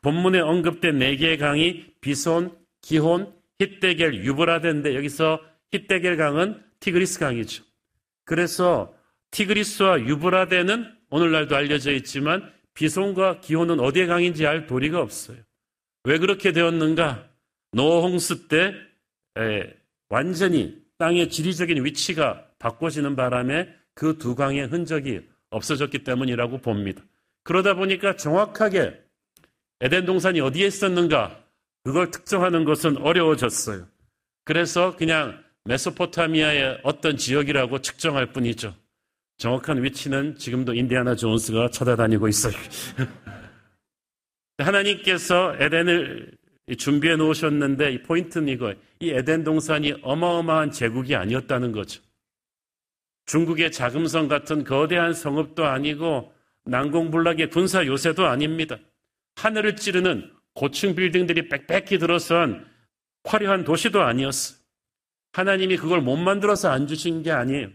본문에 0.00 0.40
언급된 0.40 0.98
네 0.98 1.16
개의 1.16 1.38
강이 1.38 1.86
비손, 2.00 2.56
기혼, 2.80 3.34
히데겔, 3.58 4.24
유브라데인데 4.24 4.94
여기서 4.94 5.40
히데겔 5.72 6.16
강은 6.16 6.62
티그리스 6.80 7.18
강이죠. 7.20 7.64
그래서 8.24 8.94
티그리스와 9.30 10.00
유브라데는 10.00 10.92
오늘날도 11.10 11.56
알려져 11.56 11.92
있지만 11.92 12.52
비손과 12.74 13.40
기혼은 13.40 13.80
어디의 13.80 14.06
강인지 14.06 14.46
알 14.46 14.66
도리가 14.66 15.00
없어요. 15.00 15.38
왜 16.04 16.18
그렇게 16.18 16.52
되었는가? 16.52 17.28
노아 17.72 18.02
홍수 18.02 18.48
때 18.48 18.74
에, 19.38 19.74
완전히 20.08 20.82
땅의 20.98 21.30
지리적인 21.30 21.84
위치가 21.84 22.46
바꿔지는 22.62 23.16
바람에 23.16 23.68
그 23.94 24.16
두 24.18 24.34
강의 24.34 24.64
흔적이 24.66 25.20
없어졌기 25.50 26.04
때문이라고 26.04 26.58
봅니다. 26.58 27.02
그러다 27.42 27.74
보니까 27.74 28.16
정확하게 28.16 28.98
에덴 29.80 30.06
동산이 30.06 30.40
어디에 30.40 30.68
있었는가 30.68 31.42
그걸 31.84 32.10
특정하는 32.10 32.64
것은 32.64 32.98
어려워졌어요. 32.98 33.86
그래서 34.44 34.96
그냥 34.96 35.42
메소포타미아의 35.64 36.80
어떤 36.84 37.16
지역이라고 37.16 37.80
측정할 37.80 38.32
뿐이죠. 38.32 38.74
정확한 39.38 39.82
위치는 39.82 40.36
지금도 40.36 40.74
인디아나 40.74 41.16
존스가 41.16 41.70
찾아다니고 41.70 42.28
있어요. 42.28 42.54
하나님께서 44.58 45.56
에덴을 45.58 46.30
준비해 46.78 47.16
놓으셨는데 47.16 47.92
이 47.92 48.02
포인트는 48.02 48.48
이거예요. 48.48 48.76
이 49.00 49.10
에덴 49.10 49.42
동산이 49.42 49.94
어마어마한 50.02 50.70
제국이 50.70 51.16
아니었다는 51.16 51.72
거죠. 51.72 52.00
중국의 53.26 53.72
자금성 53.72 54.28
같은 54.28 54.64
거대한 54.64 55.14
성읍도 55.14 55.64
아니고 55.64 56.32
난공불락의 56.64 57.50
군사 57.50 57.86
요새도 57.86 58.26
아닙니다. 58.26 58.78
하늘을 59.36 59.76
찌르는 59.76 60.30
고층 60.54 60.94
빌딩들이 60.94 61.48
빽빽히 61.48 61.98
들어선 61.98 62.66
화려한 63.24 63.64
도시도 63.64 64.02
아니었어. 64.02 64.56
하나님이 65.32 65.76
그걸 65.76 66.00
못 66.00 66.16
만들어서 66.16 66.70
안 66.70 66.86
주신 66.86 67.22
게 67.22 67.30
아니에요. 67.30 67.70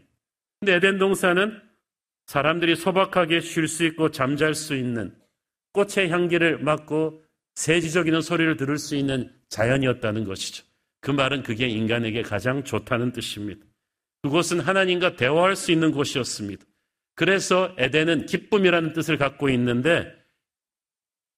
근데 0.59 0.75
에덴 0.75 0.97
동산은 0.99 1.61
사람들이 2.27 2.75
소박하게 2.75 3.41
쉴 3.41 3.67
수 3.67 3.85
있고 3.85 4.11
잠잘 4.11 4.53
수 4.53 4.75
있는 4.75 5.15
꽃의 5.71 6.09
향기를 6.09 6.59
맡고 6.59 7.23
세지적인 7.55 8.21
소리를 8.21 8.57
들을 8.57 8.77
수 8.77 8.95
있는 8.95 9.33
자연이었다는 9.49 10.25
것이죠. 10.25 10.63
그 11.01 11.11
말은 11.11 11.43
그게 11.43 11.67
인간에게 11.67 12.21
가장 12.21 12.63
좋다는 12.63 13.11
뜻입니다. 13.11 13.65
그곳은 14.23 14.59
하나님과 14.59 15.15
대화할 15.15 15.55
수 15.55 15.71
있는 15.71 15.91
곳이었습니다. 15.91 16.65
그래서 17.15 17.73
에덴은 17.77 18.25
기쁨이라는 18.25 18.93
뜻을 18.93 19.17
갖고 19.17 19.49
있는데 19.49 20.11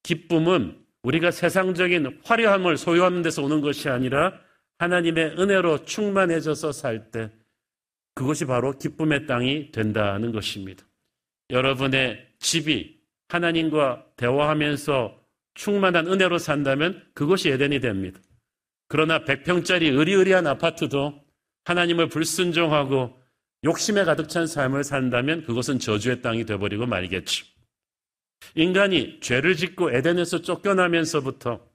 기쁨은 0.03 0.77
우리가 1.03 1.31
세상적인 1.31 2.21
화려함을 2.23 2.77
소유하는 2.77 3.21
데서 3.21 3.43
오는 3.43 3.61
것이 3.61 3.89
아니라 3.89 4.39
하나님의 4.79 5.35
은혜로 5.39 5.85
충만해져서 5.85 6.71
살 6.71 7.11
때 7.11 7.29
그것이 8.15 8.45
바로 8.45 8.77
기쁨의 8.77 9.27
땅이 9.27 9.71
된다는 9.71 10.33
것입니다. 10.33 10.83
여러분의 11.49 12.27
집이 12.39 12.99
하나님과 13.29 14.05
대화하면서 14.17 15.17
충만한 15.53 16.07
은혜로 16.07 16.37
산다면 16.37 17.05
그것이 17.13 17.49
에덴이 17.49 17.79
됩니다. 17.79 18.19
그러나 18.89 19.23
100평짜리 19.23 19.83
의리의리한 19.97 20.47
아파트도 20.47 21.23
하나님을 21.65 22.09
불순종하고 22.09 23.17
욕심에 23.63 24.05
가득 24.05 24.29
찬 24.29 24.47
삶을 24.47 24.83
산다면 24.83 25.43
그것은 25.43 25.79
저주의 25.79 26.21
땅이 26.21 26.45
되어버리고 26.45 26.85
말겠죠. 26.85 27.45
인간이 28.55 29.19
죄를 29.21 29.55
짓고 29.55 29.91
에덴에서 29.91 30.41
쫓겨나면서부터 30.41 31.67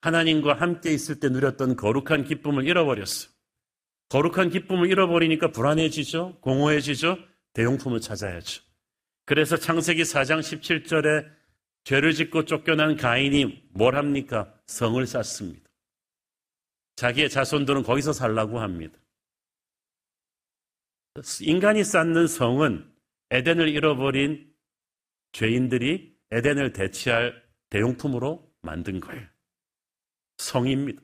하나님과 0.00 0.54
함께 0.54 0.92
있을 0.92 1.18
때 1.18 1.28
누렸던 1.28 1.76
거룩한 1.76 2.24
기쁨을 2.24 2.66
잃어버렸어. 2.66 3.28
거룩한 4.08 4.50
기쁨을 4.50 4.88
잃어버리니까 4.88 5.50
불안해지죠? 5.50 6.38
공허해지죠? 6.40 7.18
대용품을 7.54 8.00
찾아야죠. 8.00 8.62
그래서 9.24 9.56
창세기 9.56 10.02
4장 10.02 10.38
17절에 10.38 11.26
죄를 11.82 12.12
짓고 12.12 12.44
쫓겨난 12.44 12.96
가인이 12.96 13.70
뭘 13.72 13.96
합니까? 13.96 14.54
성을 14.66 15.04
쌓습니다. 15.04 15.65
자기의 16.96 17.30
자손들은 17.30 17.82
거기서 17.82 18.12
살라고 18.12 18.60
합니다. 18.60 18.98
인간이 21.40 21.84
쌓는 21.84 22.26
성은 22.26 22.92
에덴을 23.30 23.68
잃어버린 23.68 24.52
죄인들이 25.32 26.16
에덴을 26.30 26.72
대체할 26.72 27.42
대용품으로 27.70 28.50
만든 28.62 29.00
거예요. 29.00 29.26
성입니다. 30.38 31.02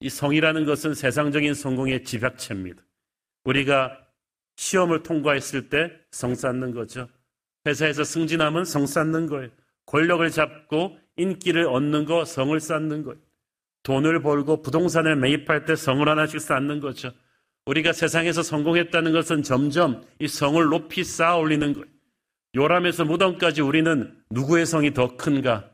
이 0.00 0.08
성이라는 0.08 0.64
것은 0.64 0.94
세상적인 0.94 1.54
성공의 1.54 2.04
집약체입니다. 2.04 2.82
우리가 3.44 4.06
시험을 4.56 5.02
통과했을 5.02 5.68
때 5.68 5.90
성 6.10 6.34
쌓는 6.34 6.72
거죠. 6.72 7.08
회사에서 7.66 8.04
승진하면 8.04 8.64
성 8.64 8.86
쌓는 8.86 9.26
거예요. 9.26 9.50
권력을 9.84 10.28
잡고 10.30 10.98
인기를 11.16 11.66
얻는 11.66 12.06
거, 12.06 12.24
성을 12.24 12.58
쌓는 12.58 13.02
거예요. 13.02 13.20
돈을 13.86 14.20
벌고 14.20 14.62
부동산을 14.62 15.14
매입할 15.14 15.64
때 15.64 15.76
성을 15.76 16.06
하나씩 16.08 16.40
쌓는 16.40 16.80
거죠. 16.80 17.12
우리가 17.66 17.92
세상에서 17.92 18.42
성공했다는 18.42 19.12
것은 19.12 19.44
점점 19.44 20.04
이 20.18 20.26
성을 20.26 20.60
높이 20.64 21.04
쌓아 21.04 21.36
올리는 21.36 21.72
거예요. 21.72 21.86
요람에서 22.56 23.04
무덤까지 23.04 23.62
우리는 23.62 24.20
누구의 24.30 24.66
성이 24.66 24.92
더 24.92 25.16
큰가? 25.16 25.70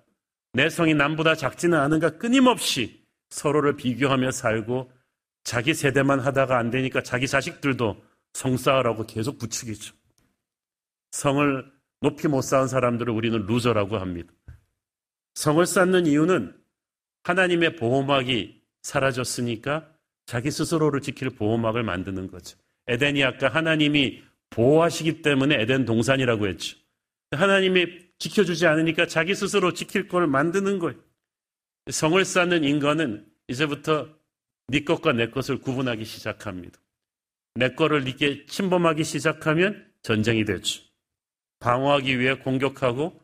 내 0.52 0.68
성이 0.68 0.92
남보다 0.92 1.36
작지는 1.36 1.78
않은가? 1.78 2.18
끊임없이 2.18 3.02
서로를 3.30 3.76
비교하며 3.76 4.30
살고 4.30 4.92
자기 5.44 5.72
세대만 5.72 6.20
하다가 6.20 6.58
안 6.58 6.70
되니까 6.70 7.02
자기 7.02 7.26
자식들도 7.26 7.96
성 8.34 8.56
쌓으라고 8.58 9.06
계속 9.06 9.38
부추기죠. 9.38 9.94
성을 11.12 11.64
높이 12.02 12.28
못 12.28 12.42
쌓은 12.42 12.68
사람들을 12.68 13.10
우리는 13.10 13.46
loser라고 13.46 13.96
합니다. 13.96 14.30
성을 15.34 15.64
쌓는 15.64 16.04
이유는 16.04 16.61
하나님의 17.24 17.76
보호막이 17.76 18.62
사라졌으니까 18.82 19.88
자기 20.26 20.50
스스로를 20.50 21.00
지킬 21.00 21.30
보호막을 21.30 21.82
만드는 21.82 22.30
거죠. 22.30 22.58
에덴이 22.88 23.22
아까 23.24 23.48
하나님이 23.48 24.22
보호하시기 24.50 25.22
때문에 25.22 25.60
에덴 25.60 25.84
동산이라고 25.84 26.48
했죠. 26.48 26.76
하나님이 27.30 27.86
지켜주지 28.18 28.66
않으니까 28.66 29.06
자기 29.06 29.34
스스로 29.34 29.72
지킬 29.72 30.08
걸 30.08 30.26
만드는 30.26 30.78
거예요. 30.78 30.98
성을 31.90 32.22
쌓는 32.24 32.64
인간은 32.64 33.26
이제부터 33.48 34.08
네 34.68 34.84
것과 34.84 35.12
내 35.12 35.28
것을 35.28 35.58
구분하기 35.58 36.04
시작합니다. 36.04 36.78
내 37.54 37.74
거를 37.74 38.04
네게 38.04 38.46
침범하기 38.46 39.04
시작하면 39.04 39.90
전쟁이 40.02 40.44
되죠. 40.44 40.82
방어하기 41.60 42.18
위해 42.18 42.34
공격하고 42.34 43.20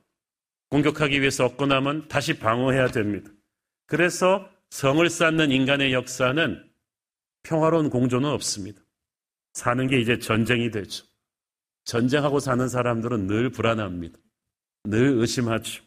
공격하기 0.71 1.21
위해서 1.21 1.47
얻고 1.47 1.67
나면 1.67 2.09
다시 2.09 2.39
방어해야 2.39 2.89
됩니다. 2.89 3.31
그래서 3.89 4.49
성을 4.71 5.11
쌓는 5.11 5.51
인간의 5.51 5.93
역사는 5.93 6.65
평화로운 7.43 7.91
공존은 7.91 8.31
없습니다. 8.31 8.81
사는 9.55 9.85
게 9.89 9.99
이제 9.99 10.21
전쟁이 10.21 10.71
되죠. 10.71 11.05
전쟁하고 11.85 12.39
사는 12.39 12.69
사람들은 12.69 13.27
늘 13.27 13.51
불안합니다. 13.51 14.17
늘 14.85 15.19
의심하죠. 15.19 15.83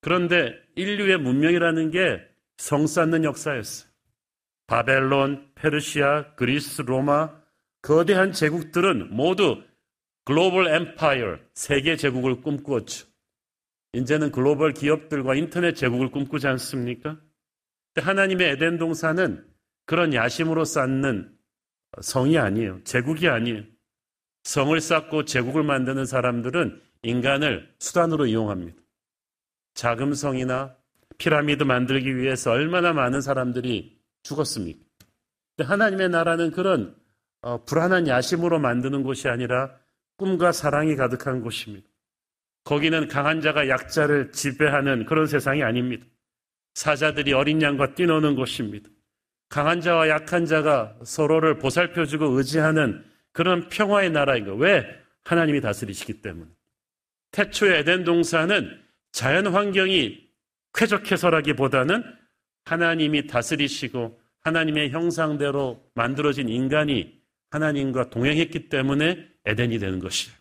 그런데 0.00 0.54
인류의 0.76 1.18
문명이라는 1.18 1.90
게 1.90 2.30
성 2.60 2.86
쌓는 2.86 3.24
역사였어요. 3.24 3.90
바벨론, 4.66 5.50
페르시아, 5.54 6.34
그리스, 6.34 6.82
로마, 6.82 7.34
거대한 7.80 8.32
제국들은 8.32 9.16
모두 9.16 9.62
글로벌 10.26 10.68
엠파이어, 10.68 11.38
세계 11.54 11.96
제국을 11.96 12.42
꿈꾸었죠. 12.42 13.06
이제는 13.92 14.30
글로벌 14.30 14.72
기업들과 14.72 15.34
인터넷 15.34 15.74
제국을 15.74 16.10
꿈꾸지 16.10 16.46
않습니까? 16.46 17.18
하나님의 17.96 18.50
에덴 18.50 18.78
동산은 18.78 19.44
그런 19.84 20.14
야심으로 20.14 20.64
쌓는 20.64 21.36
성이 22.00 22.38
아니에요. 22.38 22.82
제국이 22.84 23.28
아니에요. 23.28 23.64
성을 24.44 24.80
쌓고 24.80 25.24
제국을 25.24 25.64
만드는 25.64 26.06
사람들은 26.06 26.80
인간을 27.02 27.74
수단으로 27.78 28.26
이용합니다. 28.26 28.80
자금성이나 29.74 30.76
피라미드 31.18 31.64
만들기 31.64 32.16
위해서 32.16 32.52
얼마나 32.52 32.92
많은 32.92 33.20
사람들이 33.20 34.00
죽었습니까? 34.22 34.80
하나님의 35.58 36.08
나라는 36.08 36.52
그런 36.52 36.96
어, 37.42 37.64
불안한 37.64 38.06
야심으로 38.06 38.58
만드는 38.60 39.02
곳이 39.02 39.28
아니라 39.28 39.74
꿈과 40.16 40.52
사랑이 40.52 40.96
가득한 40.96 41.42
곳입니다. 41.42 41.89
거기는 42.64 43.08
강한 43.08 43.40
자가 43.40 43.68
약자를 43.68 44.32
지배하는 44.32 45.06
그런 45.06 45.26
세상이 45.26 45.62
아닙니다. 45.62 46.04
사자들이 46.74 47.32
어린 47.32 47.60
양과 47.60 47.94
뛰노는 47.94 48.36
곳입니다. 48.36 48.88
강한 49.48 49.80
자와 49.80 50.08
약한 50.08 50.46
자가 50.46 50.96
서로를 51.04 51.58
보살펴주고 51.58 52.26
의지하는 52.38 53.04
그런 53.32 53.68
평화의 53.68 54.10
나라인 54.10 54.44
거. 54.44 54.54
왜? 54.54 54.86
하나님이 55.24 55.60
다스리시기 55.60 56.22
때문에. 56.22 56.48
태초의 57.32 57.80
에덴 57.80 58.04
동산은 58.04 58.80
자연 59.12 59.48
환경이 59.48 60.28
쾌적해서라기보다는 60.74 62.02
하나님이 62.64 63.26
다스리시고 63.26 64.20
하나님의 64.42 64.90
형상대로 64.90 65.84
만들어진 65.94 66.48
인간이 66.48 67.20
하나님과 67.50 68.10
동행했기 68.10 68.68
때문에 68.68 69.28
에덴이 69.44 69.78
되는 69.78 69.98
것이에요. 69.98 70.39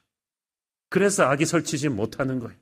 그래서 0.90 1.24
악이 1.24 1.46
설치지 1.46 1.90
못하는 1.90 2.40
거예요. 2.40 2.58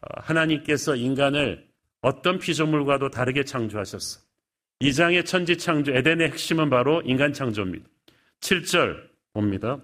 하나님께서 0.00 0.94
인간을 0.94 1.66
어떤 2.00 2.38
피조물과도 2.38 3.10
다르게 3.10 3.44
창조하셨어. 3.44 4.20
이 4.80 4.92
장의 4.92 5.24
천지 5.24 5.56
창조, 5.58 5.92
에덴의 5.92 6.28
핵심은 6.28 6.70
바로 6.70 7.02
인간 7.04 7.32
창조입니다. 7.32 7.88
7절 8.40 9.08
봅니다. 9.32 9.78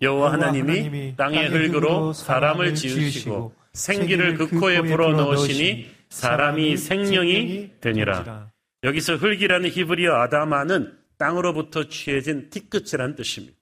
여호와 0.00 0.32
하나님이 0.32 1.16
땅의 1.16 1.48
흙으로 1.48 2.12
사람을 2.12 2.74
지으시고 2.74 3.54
생기를 3.72 4.36
그 4.36 4.48
코에 4.58 4.80
불어넣으시니 4.82 5.90
사람이 6.08 6.76
생명이 6.76 7.72
되니라. 7.80 8.50
여기서 8.84 9.16
흙이라는 9.16 9.70
히브리어 9.70 10.14
아담아는 10.14 10.96
땅으로부터 11.18 11.88
취해진 11.88 12.50
티끝이라는 12.50 13.16
뜻입니다. 13.16 13.55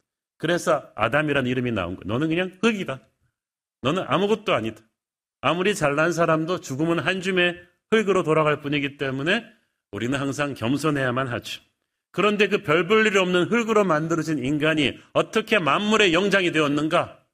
그래서 0.45 0.93
아담이라는 0.95 1.51
이름이 1.51 1.73
나온 1.73 1.97
거예요. 1.97 2.05
너는 2.07 2.29
그냥 2.29 2.53
흙이다. 2.63 3.01
너는 3.81 4.05
아무것도 4.07 4.53
아니다. 4.53 4.83
아무리 5.41 5.75
잘난 5.75 6.13
사람도 6.13 6.61
죽으면 6.61 6.99
한 6.99 7.23
줌의 7.23 7.59
흙으로 7.91 8.25
돌아갈 8.25 8.61
뿐이기 8.61 8.99
때문에 8.99 9.43
우리는 9.91 10.19
항상 10.21 10.53
겸손해야만 10.53 11.29
하죠. 11.29 11.63
그런데 12.13 12.49
그 12.49 12.63
별 12.63 12.87
볼 12.87 13.07
일 13.07 13.17
없는 13.17 13.45
흙으로 13.51 13.85
만들어진 13.85 14.39
인간이 14.45 14.99
어떻게 15.15 15.59
만물의 15.59 16.13
영장이 16.13 16.53
되었는가? 16.53 17.25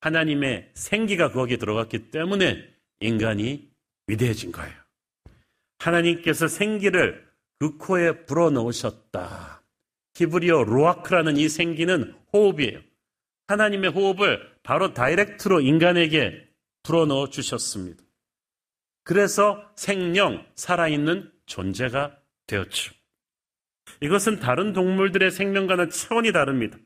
하나님의 0.00 0.70
생기가 0.72 1.30
거기에 1.30 1.58
들어갔기 1.58 2.10
때문에 2.10 2.66
인간이 3.00 3.68
위대해진 4.06 4.50
거예요. 4.50 4.72
하나님께서 5.78 6.48
생기를 6.48 7.28
그 7.58 7.76
코에 7.76 8.24
불어넣으셨다. 8.24 9.53
히브리어 10.14 10.64
루아크라는 10.64 11.36
이 11.36 11.48
생기는 11.48 12.14
호흡이에요. 12.32 12.80
하나님의 13.48 13.90
호흡을 13.90 14.40
바로 14.62 14.94
다이렉트로 14.94 15.60
인간에게 15.60 16.48
불어넣어 16.82 17.28
주셨습니다. 17.30 18.02
그래서 19.02 19.70
생명, 19.76 20.44
살아있는 20.54 21.30
존재가 21.46 22.16
되었죠. 22.46 22.94
이것은 24.00 24.40
다른 24.40 24.72
동물들의 24.72 25.30
생명과는 25.30 25.90
차원이 25.90 26.32
다릅니다. 26.32 26.78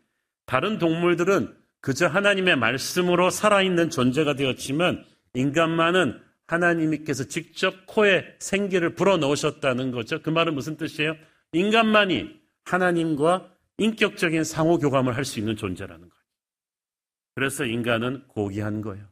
다른 0.46 0.78
동물들은 0.78 1.54
그저 1.80 2.06
하나님의 2.06 2.56
말씀으로 2.56 3.30
살아있는 3.30 3.90
존재가 3.90 4.34
되었지만 4.34 5.04
인간만은 5.34 6.20
하나님께서 6.46 7.24
직접 7.24 7.86
코에 7.86 8.24
생기를 8.40 8.94
불어 8.94 9.16
넣으셨다는 9.18 9.92
거죠. 9.92 10.20
그 10.22 10.30
말은 10.30 10.54
무슨 10.54 10.76
뜻이에요? 10.76 11.14
인간만이 11.52 12.40
하나님과 12.72 13.50
인격적인 13.78 14.44
상호 14.44 14.78
교감을 14.78 15.16
할 15.16 15.24
수 15.24 15.38
있는 15.38 15.56
존재라는 15.56 16.00
거예요. 16.08 16.22
그래서 17.34 17.64
인간은 17.64 18.26
고귀한 18.28 18.80
거예요. 18.82 19.06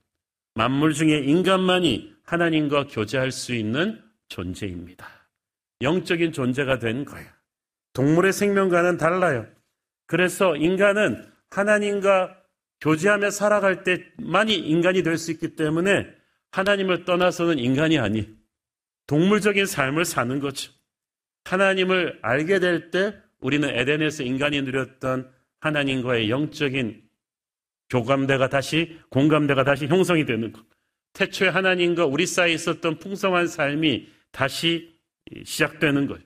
만물 0.54 0.94
중에 0.94 1.18
인간만이 1.20 2.14
하나님과 2.24 2.88
교제할 2.88 3.30
수 3.30 3.54
있는 3.54 4.02
존재입니다. 4.28 5.06
영적인 5.82 6.32
존재가 6.32 6.78
된 6.78 7.04
거예요. 7.04 7.28
동물의 7.92 8.32
생명과는 8.32 8.96
달라요. 8.96 9.46
그래서 10.06 10.56
인간은 10.56 11.30
하나님과 11.50 12.36
교제하며 12.80 13.30
살아갈 13.30 13.84
때만이 13.84 14.54
인간이 14.54 15.02
될 15.02 15.16
수 15.18 15.30
있기 15.32 15.56
때문에 15.56 16.06
하나님을 16.52 17.04
떠나서는 17.04 17.58
인간이 17.58 17.98
아니 17.98 18.28
동물적인 19.06 19.66
삶을 19.66 20.04
사는 20.04 20.40
거죠. 20.40 20.72
하나님을 21.44 22.18
알게 22.22 22.58
될 22.58 22.90
때 22.90 23.14
우리는 23.40 23.68
에덴에서 23.68 24.22
인간이 24.22 24.62
누렸던 24.62 25.30
하나님과의 25.60 26.30
영적인 26.30 27.02
교감대가 27.88 28.48
다시 28.48 28.98
공감대가 29.10 29.64
다시 29.64 29.86
형성이 29.86 30.24
되는 30.24 30.52
것. 30.52 30.64
태초에 31.12 31.48
하나님과 31.48 32.06
우리 32.06 32.26
사이에 32.26 32.54
있었던 32.54 32.98
풍성한 32.98 33.46
삶이 33.46 34.08
다시 34.32 34.98
시작되는 35.44 36.06
거예요. 36.06 36.22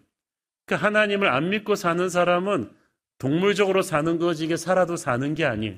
그 0.66 0.74
하나님을 0.74 1.28
안 1.28 1.50
믿고 1.50 1.74
사는 1.74 2.08
사람은 2.08 2.70
동물적으로 3.18 3.82
사는 3.82 4.18
거지 4.18 4.44
이게 4.44 4.56
살아도 4.56 4.96
사는 4.96 5.34
게 5.34 5.44
아니에요. 5.44 5.76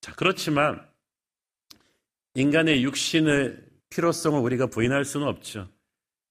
자, 0.00 0.14
그렇지만 0.14 0.86
인간의 2.34 2.84
육신의 2.84 3.56
필요성을 3.90 4.40
우리가 4.40 4.66
부인할 4.66 5.04
수는 5.04 5.26
없죠. 5.26 5.68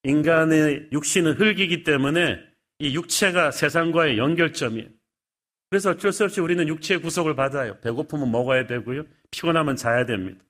인간의 0.04 0.90
육신은 0.92 1.34
흙이기 1.34 1.84
때문에 1.84 2.40
이 2.80 2.96
육체가 2.96 3.52
세상과의 3.52 4.18
연결점이에요. 4.18 4.90
그래서 5.70 5.92
어쩔 5.92 6.12
수 6.12 6.24
없이 6.24 6.40
우리는 6.42 6.68
육체의 6.68 7.02
구속을 7.02 7.36
받아요. 7.36 7.80
배고프면 7.82 8.32
먹어야 8.32 8.68
되고요. 8.68 9.04
피곤하면 9.32 9.76
자야 9.76 10.06
됩니다. 10.06 10.44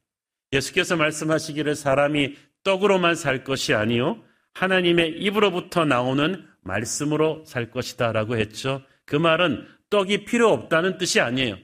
예수께서 0.54 0.96
말씀하시기를 0.96 1.76
사람이 1.76 2.36
떡으로만 2.64 3.16
살 3.16 3.44
것이 3.44 3.74
아니요 3.74 4.24
하나님의 4.54 5.22
입으로부터 5.22 5.86
나오는 5.86 6.48
말씀으로 6.62 7.44
살 7.46 7.70
것이다라고 7.70 8.38
했죠. 8.38 8.82
그 9.06 9.16
말은 9.16 9.68
떡이 9.90 10.26
필요 10.26 10.52
없다는 10.52 10.98
뜻이 10.98 11.20
아니에요. 11.20 11.58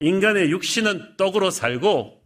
인간의 0.00 0.50
육신은 0.50 1.16
떡으로 1.16 1.50
살고 1.50 2.22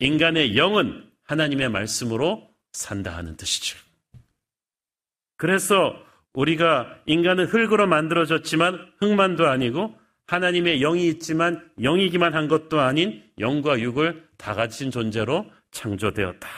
인간의 0.00 0.56
영은 0.56 1.10
하나님의 1.24 1.68
말씀으로 1.68 2.48
산다 2.72 3.16
하는 3.16 3.36
뜻이죠. 3.36 3.78
그래서 5.36 5.94
우리가 6.34 7.00
인간은 7.06 7.46
흙으로 7.46 7.86
만들어졌지만 7.86 8.92
흙만도 9.00 9.46
아니고 9.48 9.94
하나님의 10.26 10.80
영이 10.80 11.08
있지만 11.08 11.70
영이기만 11.80 12.34
한 12.34 12.48
것도 12.48 12.80
아닌 12.80 13.22
영과 13.38 13.80
육을 13.80 14.28
다 14.36 14.54
가진 14.54 14.90
존재로 14.90 15.46
창조되었다. 15.70 16.48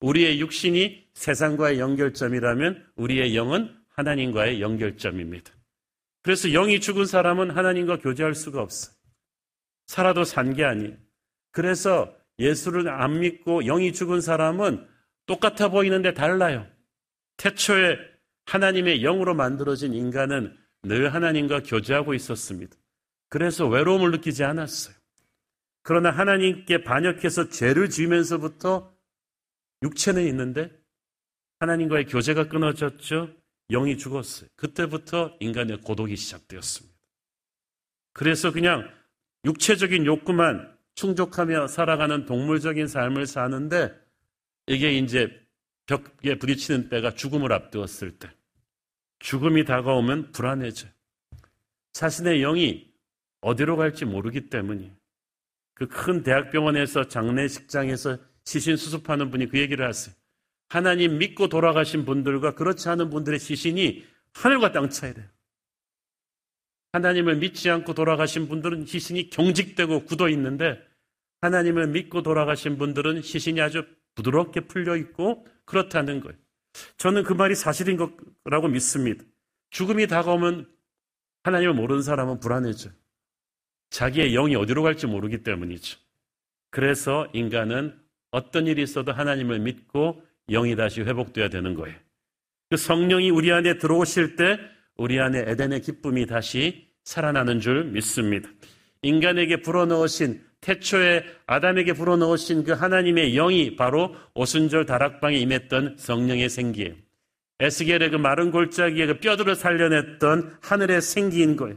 우리의 0.00 0.40
육신이 0.40 1.06
세상과의 1.14 1.80
연결점이라면 1.80 2.86
우리의 2.96 3.34
영은 3.34 3.74
하나님과의 3.88 4.60
연결점입니다. 4.60 5.52
그래서 6.22 6.48
영이 6.48 6.80
죽은 6.80 7.06
사람은 7.06 7.50
하나님과 7.50 7.98
교제할 7.98 8.34
수가 8.34 8.60
없어. 8.60 8.92
살아도 9.86 10.24
산 10.24 10.54
게 10.54 10.64
아니에요. 10.64 10.94
그래서 11.52 12.14
예수를 12.38 12.88
안 12.88 13.20
믿고 13.20 13.62
영이 13.62 13.92
죽은 13.92 14.20
사람은 14.20 14.86
똑같아 15.26 15.68
보이는데 15.68 16.12
달라요. 16.14 16.66
태초에 17.36 17.98
하나님의 18.46 19.00
영으로 19.00 19.34
만들어진 19.34 19.92
인간은 19.92 20.56
늘 20.82 21.12
하나님과 21.12 21.62
교제하고 21.62 22.14
있었습니다. 22.14 22.76
그래서 23.28 23.66
외로움을 23.66 24.12
느끼지 24.12 24.44
않았어요. 24.44 24.94
그러나 25.82 26.10
하나님께 26.10 26.84
반역해서 26.84 27.48
죄를 27.48 27.90
지으면서부터 27.90 28.92
육체는 29.82 30.26
있는데 30.28 30.70
하나님과의 31.60 32.06
교제가 32.06 32.48
끊어졌죠. 32.48 33.34
영이 33.70 33.98
죽었어요. 33.98 34.48
그때부터 34.56 35.36
인간의 35.40 35.80
고독이 35.80 36.16
시작되었습니다. 36.16 36.96
그래서 38.12 38.52
그냥 38.52 38.88
육체적인 39.44 40.06
욕구만 40.06 40.76
충족하며 40.94 41.66
살아가는 41.66 42.24
동물적인 42.24 42.86
삶을 42.86 43.26
사는데 43.26 43.92
이게 44.66 44.96
이제 44.96 45.45
벽에 45.86 46.38
부딪히는 46.38 46.88
때가 46.88 47.14
죽음을 47.14 47.52
앞두었을 47.52 48.18
때 48.18 48.28
죽음이 49.18 49.64
다가오면 49.64 50.32
불안해져요. 50.32 50.90
자신의 51.92 52.40
영이 52.40 52.92
어디로 53.40 53.76
갈지 53.76 54.04
모르기 54.04 54.50
때문이에요. 54.50 54.92
그 55.74 55.86
큰 55.86 56.22
대학병원에서 56.22 57.08
장례식장에서 57.08 58.18
시신 58.44 58.76
수습하는 58.76 59.30
분이 59.30 59.48
그 59.48 59.58
얘기를 59.58 59.86
하세요. 59.86 60.14
하나님 60.68 61.18
믿고 61.18 61.48
돌아가신 61.48 62.04
분들과 62.04 62.54
그렇지 62.54 62.88
않은 62.88 63.10
분들의 63.10 63.38
시신이 63.38 64.04
하늘과 64.32 64.72
땅 64.72 64.88
차이 64.88 65.14
돼요. 65.14 65.26
하나님을 66.92 67.36
믿지 67.36 67.68
않고 67.68 67.92
돌아가신 67.94 68.48
분들은 68.48 68.86
시신이 68.86 69.30
경직되고 69.30 70.06
굳어 70.06 70.28
있는데 70.30 70.82
하나님을 71.42 71.88
믿고 71.88 72.22
돌아가신 72.22 72.78
분들은 72.78 73.22
시신이 73.22 73.60
아주 73.60 73.86
부드럽게 74.16 74.62
풀려 74.62 74.96
있고 74.96 75.46
그렇다는 75.64 76.20
거예요. 76.20 76.36
저는 76.96 77.22
그 77.22 77.32
말이 77.32 77.54
사실인 77.54 77.96
거라고 78.44 78.68
믿습니다. 78.68 79.24
죽음이 79.70 80.08
다가오면 80.08 80.68
하나님을 81.44 81.74
모르는 81.74 82.02
사람은 82.02 82.40
불안해져요. 82.40 82.92
자기의 83.90 84.32
영이 84.32 84.56
어디로 84.56 84.82
갈지 84.82 85.06
모르기 85.06 85.42
때문이죠. 85.42 85.98
그래서 86.70 87.28
인간은 87.32 87.96
어떤 88.30 88.66
일이 88.66 88.82
있어도 88.82 89.12
하나님을 89.12 89.60
믿고 89.60 90.22
영이 90.48 90.76
다시 90.76 91.02
회복돼야 91.02 91.48
되는 91.48 91.74
거예요. 91.74 91.96
그 92.68 92.76
성령이 92.76 93.30
우리 93.30 93.52
안에 93.52 93.78
들어오실 93.78 94.36
때 94.36 94.58
우리 94.96 95.20
안에 95.20 95.44
에덴의 95.46 95.82
기쁨이 95.82 96.26
다시 96.26 96.88
살아나는 97.04 97.60
줄 97.60 97.84
믿습니다. 97.84 98.50
인간에게 99.02 99.62
불어넣으신 99.62 100.42
태초에 100.60 101.24
아담에게 101.46 101.92
불어넣으신 101.92 102.64
그 102.64 102.72
하나님의 102.72 103.32
영이 103.34 103.76
바로 103.76 104.14
오순절 104.34 104.86
다락방에 104.86 105.36
임했던 105.36 105.96
성령의 105.98 106.48
생기예요. 106.48 106.94
에스겔의 107.60 108.10
그 108.10 108.16
마른 108.16 108.50
골짜기에 108.50 109.06
그 109.06 109.20
뼈들을 109.20 109.54
살려냈던 109.54 110.58
하늘의 110.62 111.00
생기인 111.00 111.56
거예요. 111.56 111.76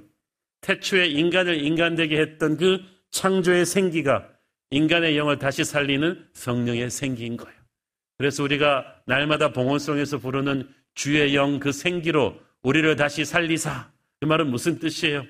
태초에 0.62 1.08
인간을 1.08 1.64
인간되게 1.64 2.20
했던 2.20 2.58
그 2.58 2.82
창조의 3.12 3.66
생기가 3.66 4.28
인간의 4.72 5.18
영을 5.18 5.40
다시 5.40 5.64
살리는 5.64 6.28
성령의 6.34 6.90
생기인 6.90 7.38
거예요. 7.38 7.58
그래서 8.18 8.44
우리가 8.44 8.86
날마다 9.06 9.54
봉헌송에서 9.54 10.18
부르는 10.18 10.68
주의 10.96 11.34
영 11.34 11.60
그 11.60 11.72
생기로 11.72 12.38
우리를 12.62 12.94
다시 12.98 13.24
살리사. 13.24 13.90
그 14.20 14.26
말은 14.26 14.48
무슨 14.48 14.80
뜻이에요? 14.80 15.26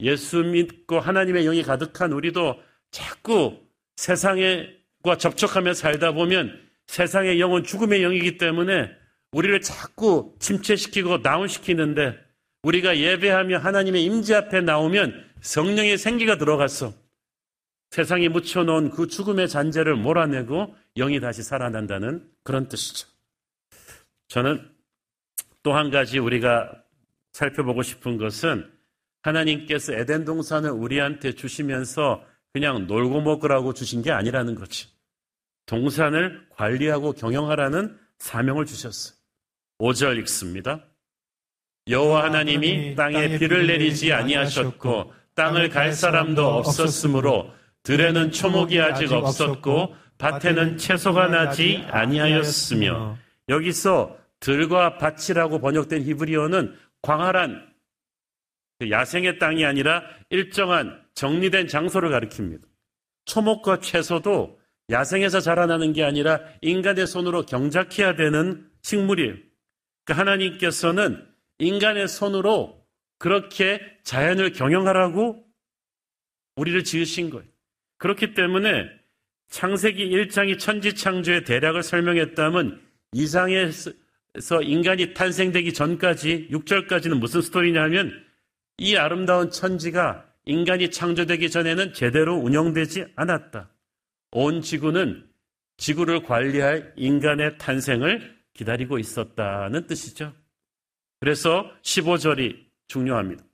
예수 0.00 0.42
믿고 0.42 1.00
하나님의 1.00 1.44
영이 1.44 1.62
가득한 1.62 2.12
우리도 2.12 2.60
자꾸 2.90 3.60
세상과 3.96 5.18
접촉하며 5.18 5.74
살다 5.74 6.12
보면 6.12 6.68
세상의 6.86 7.40
영은 7.40 7.64
죽음의 7.64 8.00
영이기 8.02 8.38
때문에 8.38 8.90
우리를 9.32 9.60
자꾸 9.60 10.34
침체시키고 10.40 11.22
다운시키는데 11.22 12.18
우리가 12.62 12.98
예배하며 12.98 13.58
하나님의 13.58 14.04
임재 14.04 14.34
앞에 14.34 14.60
나오면 14.60 15.30
성령의 15.40 15.98
생기가 15.98 16.36
들어갔어. 16.36 16.92
세상에 17.90 18.28
묻혀놓은 18.28 18.90
그 18.90 19.06
죽음의 19.08 19.48
잔재를 19.48 19.96
몰아내고 19.96 20.74
영이 20.96 21.20
다시 21.20 21.42
살아난다는 21.42 22.28
그런 22.42 22.68
뜻이죠. 22.68 23.08
저는 24.28 24.70
또 25.62 25.74
한 25.74 25.90
가지 25.90 26.18
우리가 26.18 26.82
살펴보고 27.32 27.82
싶은 27.82 28.16
것은 28.16 28.70
하나님께서 29.22 29.92
에덴 29.92 30.24
동산을 30.24 30.70
우리한테 30.70 31.32
주시면서 31.32 32.24
그냥 32.52 32.86
놀고 32.86 33.20
먹으라고 33.20 33.74
주신 33.74 34.02
게 34.02 34.10
아니라는 34.10 34.54
거지. 34.54 34.88
동산을 35.66 36.46
관리하고 36.50 37.12
경영하라는 37.12 37.96
사명을 38.18 38.66
주셨어요. 38.66 39.16
5절 39.78 40.18
읽습니다. 40.20 40.84
여호와 41.88 42.24
하나님이 42.24 42.94
땅에 42.94 43.38
비를 43.38 43.66
내리지 43.66 44.12
아니하셨고 44.12 45.12
땅을 45.34 45.70
갈 45.70 45.92
사람도 45.92 46.46
없었으므로 46.46 47.52
들에는 47.82 48.32
초목이 48.32 48.80
아직 48.80 49.12
없었고 49.12 49.96
밭에는 50.18 50.76
채소가 50.76 51.28
나지 51.28 51.82
아니하였으며 51.90 53.16
여기서 53.48 54.18
들과 54.40 54.98
밭이라고 54.98 55.60
번역된 55.60 56.02
히브리어는 56.02 56.76
광활한 57.02 57.70
그 58.78 58.90
야생의 58.90 59.38
땅이 59.38 59.64
아니라 59.64 60.02
일정한 60.28 60.99
정리된 61.14 61.68
장소를 61.68 62.10
가리킵니다. 62.10 62.62
초목과 63.24 63.80
채소도 63.80 64.58
야생에서 64.90 65.40
자라나는 65.40 65.92
게 65.92 66.02
아니라 66.02 66.40
인간의 66.62 67.06
손으로 67.06 67.46
경작해야 67.46 68.16
되는 68.16 68.68
식물이에요. 68.82 69.34
그 70.04 70.12
하나님께서는 70.12 71.26
인간의 71.58 72.08
손으로 72.08 72.84
그렇게 73.18 73.80
자연을 74.02 74.52
경영하라고 74.52 75.44
우리를 76.56 76.82
지으신 76.84 77.30
거예요. 77.30 77.46
그렇기 77.98 78.34
때문에 78.34 78.88
창세기 79.50 80.08
1장이 80.08 80.58
천지창조의 80.58 81.44
대략을 81.44 81.82
설명했다면 81.82 82.80
2장에서 83.14 83.94
인간이 84.62 85.12
탄생되기 85.12 85.74
전까지 85.74 86.48
6절까지는 86.50 87.18
무슨 87.18 87.42
스토리냐면 87.42 88.12
이 88.78 88.96
아름다운 88.96 89.50
천지가 89.50 90.29
인간이 90.46 90.90
창조되기 90.90 91.50
전에는 91.50 91.92
제대로 91.92 92.36
운영되지 92.36 93.06
않았다. 93.16 93.70
온 94.32 94.62
지구는 94.62 95.28
지구를 95.76 96.22
관리할 96.22 96.92
인간의 96.96 97.58
탄생을 97.58 98.38
기다리고 98.54 98.98
있었다는 98.98 99.86
뜻이죠. 99.86 100.32
그래서 101.20 101.70
15절이 101.82 102.66
중요합니다. 102.88 103.44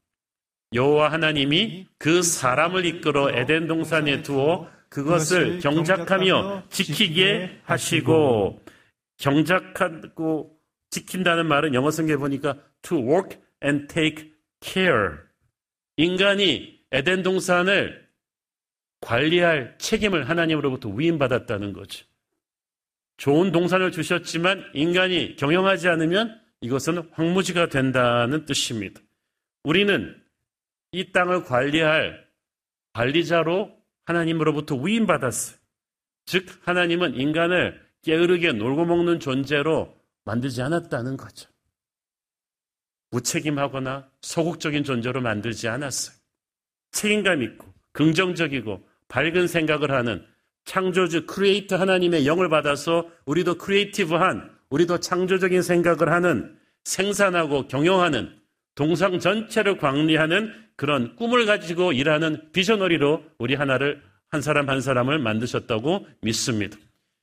여호와 0.72 1.12
하나님이 1.12 1.87
그 1.99 2.22
사람을 2.22 2.85
이끌어 2.85 3.31
에덴 3.31 3.66
동산에 3.66 4.22
두어 4.22 4.68
그것을 4.88 5.61
경작하며 5.61 6.64
지키게 6.70 7.61
하시고 7.64 8.62
경작하고 9.18 10.57
지킨다는 10.90 11.46
말은 11.46 11.75
영어 11.75 11.90
성경에 11.90 12.16
보니까 12.18 12.57
to 12.83 12.99
work 12.99 13.38
and 13.64 13.87
take 13.92 14.33
care. 14.61 15.18
인간이 15.96 16.76
에덴 16.92 17.22
동산을 17.22 18.07
관리할 19.01 19.77
책임을 19.79 20.29
하나님으로부터 20.29 20.88
위임받았다는 20.88 21.72
거죠. 21.72 22.07
좋은 23.16 23.53
동산을 23.53 23.92
주셨지만 23.92 24.70
인간이 24.75 25.37
경영하지 25.37 25.88
않으면 25.88 26.40
이것은 26.61 27.11
황무지가 27.12 27.68
된다는 27.68 28.44
뜻입니다. 28.44 29.01
우리는 29.64 30.22
이 30.92 31.12
땅을 31.12 31.44
관리할 31.44 32.27
관리자로 32.92 33.77
하나님으로부터 34.05 34.77
위임받았어요. 34.77 35.59
즉, 36.27 36.46
하나님은 36.62 37.14
인간을 37.14 37.85
게으르게 38.03 38.53
놀고 38.53 38.85
먹는 38.85 39.20
존재로 39.20 39.94
만들지 40.25 40.62
않았다는 40.62 41.16
거죠. 41.16 41.51
무책임하거나 43.11 44.11
소극적인 44.20 44.85
존재로 44.85 45.20
만들지 45.20 45.68
않았어요. 45.68 46.15
책임감 46.92 47.42
있고 47.42 47.66
긍정적이고 47.92 48.87
밝은 49.09 49.46
생각을 49.46 49.90
하는 49.90 50.25
창조주 50.64 51.27
크리에이터 51.27 51.77
하나님의 51.77 52.27
영을 52.27 52.49
받아서 52.49 53.09
우리도 53.25 53.57
creative한 53.59 54.51
우리도 54.70 54.99
창조적인 55.01 55.62
생각을 55.62 56.11
하는 56.11 56.57
생산하고 56.85 57.68
경영하는 57.68 58.37
동산 58.75 59.19
전체를 59.18 59.79
관리하는 59.79 60.53
그런 60.77 61.16
꿈을 61.16 61.46
가지고 61.46 61.92
일하는 61.92 62.53
visionary로 62.53 63.25
우리 63.38 63.55
하나를 63.55 64.03
한 64.29 64.42
사람 64.42 64.68
한 64.68 64.81
사람을 64.81 65.18
만드셨다고 65.18 66.07
믿습니다. 66.20 66.77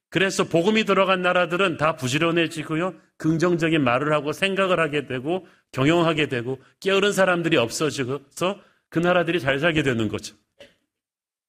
그래서 0.10 0.44
복음이 0.44 0.86
들어간 0.86 1.22
나라들은 1.22 1.78
다 1.78 1.96
부지런해지고요. 1.96 2.94
긍정적인 3.18 3.84
말을 3.84 4.14
하고 4.14 4.32
생각을 4.32 4.80
하게 4.80 5.06
되고 5.08 5.46
경영하게 5.72 6.28
되고 6.28 6.60
게으른 6.80 7.12
사람들이 7.12 7.58
없어지고서 7.58 8.60
그 8.94 9.00
나라들이 9.00 9.40
잘 9.40 9.58
살게 9.58 9.82
되는 9.82 10.08
거죠. 10.08 10.36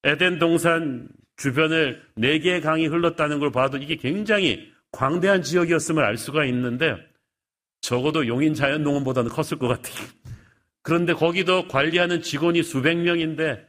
에덴 0.02 0.38
동산 0.38 1.10
주변을 1.36 2.02
네 2.14 2.38
개의 2.38 2.62
강이 2.62 2.86
흘렀다는 2.86 3.38
걸 3.38 3.52
봐도 3.52 3.76
이게 3.76 3.96
굉장히 3.96 4.72
광대한 4.92 5.42
지역이었음을 5.42 6.02
알 6.02 6.16
수가 6.16 6.46
있는데 6.46 6.96
적어도 7.82 8.26
용인 8.26 8.54
자연농원보다는 8.54 9.30
컸을 9.30 9.58
것 9.58 9.68
같아요. 9.68 10.08
그런데 10.80 11.12
거기도 11.12 11.68
관리하는 11.68 12.22
직원이 12.22 12.62
수백 12.62 12.96
명인데 12.96 13.62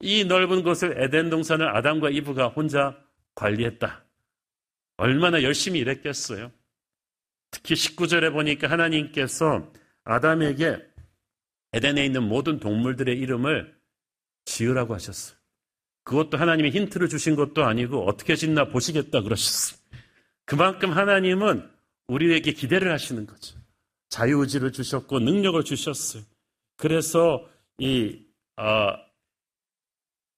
이 0.00 0.26
넓은 0.26 0.62
곳을 0.62 1.02
에덴 1.02 1.30
동산을 1.30 1.74
아담과 1.74 2.10
이브가 2.10 2.48
혼자 2.48 2.98
관리했다. 3.34 4.04
얼마나 4.98 5.42
열심히 5.42 5.80
일했겠어요. 5.80 6.52
특히 7.50 7.76
19절에 7.76 8.30
보니까 8.30 8.68
하나님께서 8.68 9.72
아담에게 10.04 10.91
에덴에 11.72 12.04
있는 12.04 12.22
모든 12.24 12.58
동물들의 12.58 13.18
이름을 13.18 13.74
지으라고 14.44 14.94
하셨어요. 14.94 15.36
그것도 16.04 16.36
하나님이 16.36 16.70
힌트를 16.70 17.08
주신 17.08 17.36
것도 17.36 17.64
아니고 17.64 18.06
어떻게 18.06 18.34
짓나 18.34 18.68
보시겠다 18.68 19.22
그러셨어요. 19.22 19.78
그만큼 20.44 20.92
하나님은 20.92 21.68
우리에게 22.08 22.52
기대를 22.52 22.92
하시는 22.92 23.26
거죠. 23.26 23.58
자유의지를 24.08 24.72
주셨고 24.72 25.20
능력을 25.20 25.62
주셨어요. 25.64 26.22
그래서 26.76 27.48
이 27.78 28.20
어, 28.56 28.94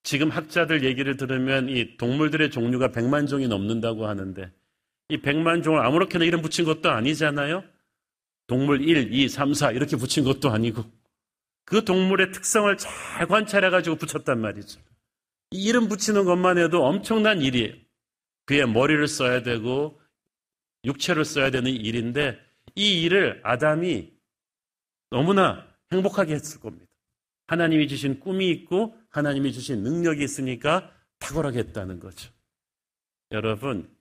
지금 0.02 0.28
학자들 0.28 0.84
얘기를 0.84 1.16
들으면 1.16 1.68
이 1.68 1.96
동물들의 1.96 2.50
종류가 2.50 2.88
100만 2.88 3.26
종이 3.26 3.48
넘는다고 3.48 4.06
하는데 4.06 4.52
이 5.08 5.16
100만 5.16 5.64
종을 5.64 5.84
아무렇게나 5.84 6.24
이름 6.24 6.42
붙인 6.42 6.64
것도 6.64 6.90
아니잖아요. 6.90 7.64
동물 8.46 8.82
1, 8.82 9.12
2, 9.12 9.28
3, 9.28 9.54
4 9.54 9.72
이렇게 9.72 9.96
붙인 9.96 10.22
것도 10.24 10.50
아니고 10.50 10.84
그 11.64 11.84
동물의 11.84 12.32
특성을 12.32 12.76
잘 12.76 13.26
관찰해 13.26 13.70
가지고 13.70 13.96
붙였단 13.96 14.40
말이죠. 14.40 14.80
이 15.50 15.64
이름 15.64 15.88
붙이는 15.88 16.24
것만 16.24 16.58
해도 16.58 16.84
엄청난 16.84 17.40
일이에요. 17.40 17.74
그의 18.46 18.68
머리를 18.68 19.06
써야 19.08 19.42
되고 19.42 20.00
육체를 20.84 21.24
써야 21.24 21.50
되는 21.50 21.70
일인데 21.70 22.38
이 22.74 23.02
일을 23.02 23.40
아담이 23.44 24.12
너무나 25.10 25.66
행복하게 25.92 26.34
했을 26.34 26.60
겁니다. 26.60 26.86
하나님이 27.46 27.88
주신 27.88 28.20
꿈이 28.20 28.50
있고 28.50 28.96
하나님이 29.10 29.52
주신 29.52 29.82
능력이 29.82 30.22
있으니까 30.24 30.90
탁월하게 31.18 31.60
했다는 31.60 32.00
거죠. 32.00 32.30
여러분, 33.30 33.94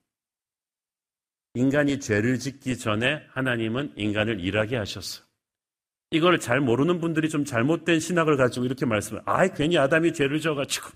인간이 1.53 1.99
죄를 1.99 2.39
짓기 2.39 2.77
전에 2.77 3.25
하나님은 3.29 3.93
인간을 3.95 4.39
일하게 4.39 4.77
하셨어요. 4.77 5.25
이걸 6.13 6.39
잘 6.39 6.61
모르는 6.61 7.01
분들이 7.01 7.27
좀 7.27 7.43
잘못된 7.43 7.99
신학을 7.99 8.37
가지고 8.37 8.67
이렇게 8.67 8.85
말씀을, 8.85 9.23
아, 9.25 9.47
괜히 9.47 9.79
아담이 9.79 10.13
죄를 10.13 10.39
져가지고 10.39 10.87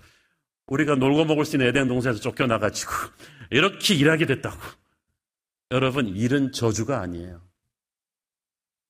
우리가 0.68 0.94
놀고 0.94 1.24
먹을 1.24 1.44
수 1.44 1.56
있는 1.56 1.66
에덴 1.66 1.88
동산에서 1.88 2.20
쫓겨나가지고 2.20 2.92
이렇게 3.50 3.94
일하게 3.94 4.26
됐다고. 4.26 4.56
여러분, 5.72 6.06
일은 6.06 6.52
저주가 6.52 7.00
아니에요. 7.00 7.42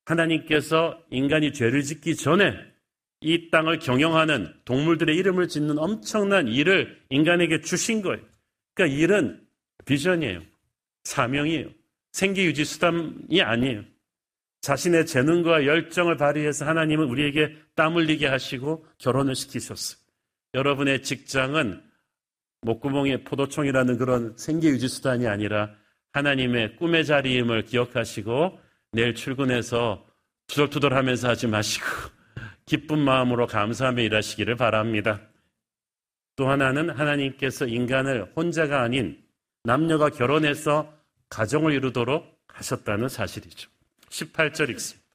하나님께서 0.05 1.03
인간이 1.11 1.55
죄를 1.55 1.83
짓기 1.83 2.15
전에 2.17 2.55
이 3.23 3.51
땅을 3.51 3.79
경영하는 3.79 4.53
동물들의 4.67 5.17
이름을 5.17 5.49
짓는 5.49 5.79
엄청난 5.79 6.47
일을 6.47 7.01
인간에게 7.09 7.63
주신 7.63 8.03
거예요. 8.03 8.23
그러니까 8.75 8.99
일은 8.99 9.47
비전이에요. 9.87 10.43
사명이에요. 11.05 11.71
생계유지 12.13 12.67
수단이 12.67 13.41
아니에요. 13.41 13.85
자신의 14.69 15.07
재능과 15.07 15.65
열정을 15.65 16.19
발휘해서 16.19 16.67
하나님은 16.67 17.07
우리에게 17.07 17.57
땀 17.75 17.97
흘리게 17.97 18.27
하시고 18.27 18.85
결혼을 18.99 19.35
시키셨어요. 19.35 19.99
여러분의 20.53 21.03
직장은 21.03 21.83
목구멍에 22.61 23.25
포도총이라는 23.25 23.97
그런 23.97 24.37
생계 24.37 24.69
유지 24.69 24.87
수단이 24.87 25.27
아니라 25.27 25.71
하나님의 26.13 26.77
꿈의 26.77 27.07
자리임을 27.07 27.63
기억하시고 27.63 28.59
내일 28.93 29.15
출근해서 29.15 30.07
투덜투덜 30.49 30.93
하면서 30.93 31.31
하지 31.31 31.47
마시고 31.47 31.87
기쁜 32.67 32.99
마음으로 32.99 33.47
감사하며 33.47 34.03
일하시기를 34.03 34.57
바랍니다. 34.57 35.23
또 36.37 36.51
하나는 36.51 36.91
하나님께서 36.91 37.67
인간을 37.67 38.33
혼자가 38.37 38.83
아닌 38.83 39.19
남녀가 39.65 40.11
결혼해서 40.11 40.93
가정을 41.31 41.73
이루도록 41.73 42.39
하셨다는 42.49 43.09
사실이죠. 43.09 43.71
18절 44.11 44.71
읽습니다. 44.71 45.07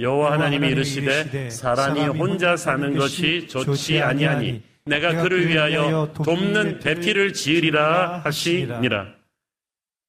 여호와 0.00 0.32
하나님이 0.32 0.68
이르시되 0.68 1.50
사람이 1.50 2.00
혼자 2.02 2.56
사는 2.56 2.96
것이 2.96 3.48
좋지 3.48 4.00
아니하니 4.00 4.62
내가 4.84 5.22
그를 5.22 5.48
위하여 5.48 6.12
돕는 6.12 6.78
배필을 6.80 7.32
지으리라 7.32 8.18
하시니라. 8.20 9.14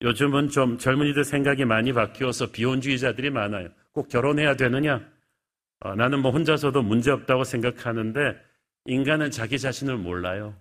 요즘은 0.01 0.49
좀 0.49 0.77
젊은이들 0.77 1.23
생각이 1.25 1.65
많이 1.65 1.91
바뀌어서 1.91 2.51
비혼주의자들이 2.51 3.31
많아요. 3.31 3.69
꼭 3.91 4.07
결혼해야 4.07 4.55
되느냐? 4.55 5.01
어, 5.81 5.95
나는 5.95 6.21
뭐 6.21 6.31
혼자서도 6.31 6.81
문제 6.83 7.11
없다고 7.11 7.43
생각하는데 7.43 8.37
인간은 8.85 9.31
자기 9.31 9.59
자신을 9.59 9.97
몰라요. 9.97 10.55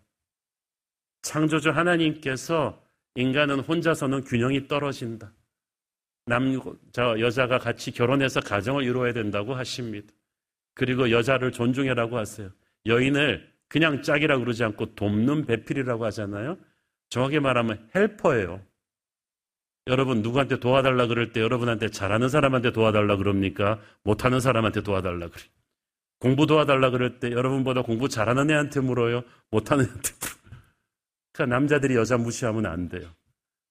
창조주 1.22 1.70
하나님께서 1.70 2.82
인간은 3.14 3.60
혼자서는 3.60 4.24
균형이 4.24 4.68
떨어진다. 4.68 5.32
남, 6.28 6.60
저 6.92 7.18
여자가 7.18 7.58
같이 7.58 7.90
결혼해서 7.90 8.40
가정을 8.40 8.84
이루어야 8.84 9.12
된다고 9.12 9.54
하십니다. 9.54 10.06
그리고 10.74 11.10
여자를 11.10 11.50
존중해라고 11.52 12.18
하세요. 12.18 12.50
여인을 12.86 13.50
그냥 13.68 14.02
짝이라고 14.02 14.44
그러지 14.44 14.64
않고 14.64 14.94
돕는 14.94 15.46
배필이라고 15.46 16.04
하잖아요. 16.06 16.56
정확히 17.10 17.40
말하면 17.40 17.88
헬퍼예요. 17.94 18.62
여러분 19.88 20.20
누구한테 20.22 20.60
도와달라 20.60 21.06
그럴 21.06 21.32
때 21.32 21.40
여러분한테 21.40 21.88
잘하는 21.88 22.28
사람한테 22.28 22.72
도와달라 22.72 23.16
그럽니까? 23.16 23.80
못하는 24.02 24.38
사람한테 24.38 24.82
도와달라 24.82 25.28
그래. 25.28 25.42
공부 26.20 26.46
도와달라 26.46 26.90
그럴 26.90 27.20
때 27.20 27.30
여러분보다 27.30 27.82
공부 27.82 28.08
잘하는 28.08 28.50
애한테 28.50 28.80
물어요? 28.80 29.22
못하는 29.50 29.84
애한테? 29.84 30.10
그러니까 31.32 31.56
남자들이 31.56 31.94
여자 31.94 32.18
무시하면 32.18 32.66
안 32.66 32.88
돼요. 32.88 33.08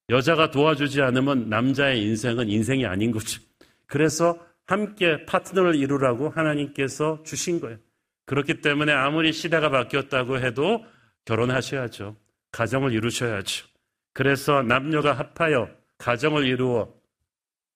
여자가 0.10 0.52
도와주지 0.52 1.02
않으면 1.02 1.50
남자의 1.50 2.02
인생은 2.04 2.50
인생이 2.50 2.86
아닌 2.86 3.12
거죠. 3.12 3.42
그래서 3.86 4.40
함께 4.66 5.26
파트너를 5.26 5.76
이루라고 5.76 6.30
하나님께서 6.30 7.24
주신 7.24 7.60
거예요. 7.60 7.78
그렇기 8.26 8.62
때문에 8.62 8.92
아무리 8.92 9.34
시대가 9.34 9.70
바뀌었다고 9.70 10.40
해도 10.40 10.86
결혼하셔야죠. 11.26 12.16
가정을 12.52 12.94
이루셔야죠. 12.94 13.68
그래서 14.14 14.62
남녀가 14.62 15.14
합하여 15.14 15.70
가정을 15.98 16.46
이루어 16.46 16.94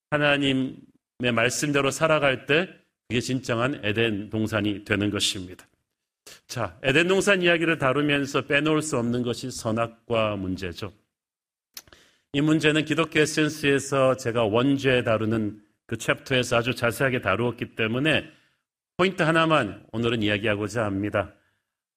하나님의 0.10 1.32
말씀대로 1.34 1.92
살아갈 1.92 2.46
때 2.46 2.70
그게 3.08 3.22
진정한 3.22 3.80
에덴 3.84 4.30
동산이 4.30 4.86
되는 4.86 5.10
것입니다. 5.10 5.66
자, 6.48 6.78
에덴 6.84 7.08
동산 7.08 7.42
이야기를 7.42 7.78
다루면서 7.78 8.42
빼놓을 8.42 8.82
수 8.82 8.98
없는 8.98 9.24
것이 9.24 9.52
선악과 9.52 10.36
문제죠. 10.38 10.92
이 12.34 12.40
문제는 12.40 12.86
기독교 12.86 13.20
에센스에서 13.20 14.16
제가 14.16 14.46
원죄 14.46 15.04
다루는 15.04 15.60
그 15.86 15.98
챕터에서 15.98 16.56
아주 16.56 16.74
자세하게 16.74 17.20
다루었기 17.20 17.76
때문에 17.76 18.24
포인트 18.96 19.22
하나만 19.22 19.84
오늘은 19.92 20.24
이야기하고자 20.24 20.86
합니다. 20.86 21.34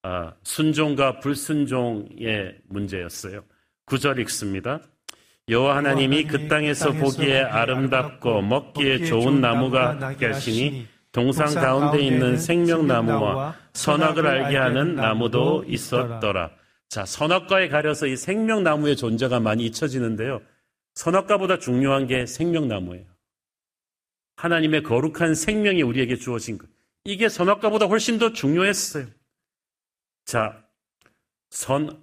아, 0.02 0.32
순종과 0.42 1.20
불순종의 1.20 2.58
문제였어요. 2.68 3.44
구절 3.86 4.18
읽습니다. 4.20 4.80
여호와 5.48 5.76
하나님이 5.76 6.24
그 6.24 6.48
땅에서 6.48 6.90
보기에 6.92 7.42
아름답고 7.42 8.42
먹기에 8.42 9.04
좋은 9.04 9.40
나무가 9.40 10.16
계시니 10.16 10.88
동상 11.12 11.54
가운데 11.54 12.00
있는 12.00 12.38
생명나무와 12.38 13.54
선악을 13.72 14.26
알게 14.26 14.56
하는 14.56 14.96
나무도 14.96 15.64
있었더라. 15.68 16.50
자, 16.94 17.04
선악과에 17.04 17.66
가려서 17.66 18.06
이 18.06 18.16
생명나무의 18.16 18.94
존재가 18.94 19.40
많이 19.40 19.66
잊혀지는데요. 19.66 20.40
선악과보다 20.94 21.58
중요한 21.58 22.06
게 22.06 22.24
생명나무예요. 22.24 23.04
하나님의 24.36 24.84
거룩한 24.84 25.34
생명이 25.34 25.82
우리에게 25.82 26.14
주어진 26.14 26.56
것. 26.56 26.68
이게 27.02 27.28
선악과보다 27.28 27.86
훨씬 27.86 28.20
더 28.20 28.32
중요했어요. 28.32 29.08
자, 30.24 30.64
선악과. 31.50 31.98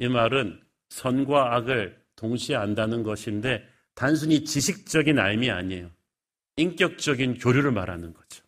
이 0.00 0.08
말은 0.08 0.60
선과 0.88 1.54
악을 1.54 2.02
동시에 2.16 2.56
안다는 2.56 3.04
것인데 3.04 3.64
단순히 3.94 4.44
지식적인 4.44 5.20
알미 5.20 5.52
아니에요. 5.52 5.88
인격적인 6.56 7.38
교류를 7.38 7.70
말하는 7.70 8.12
거죠. 8.12 8.42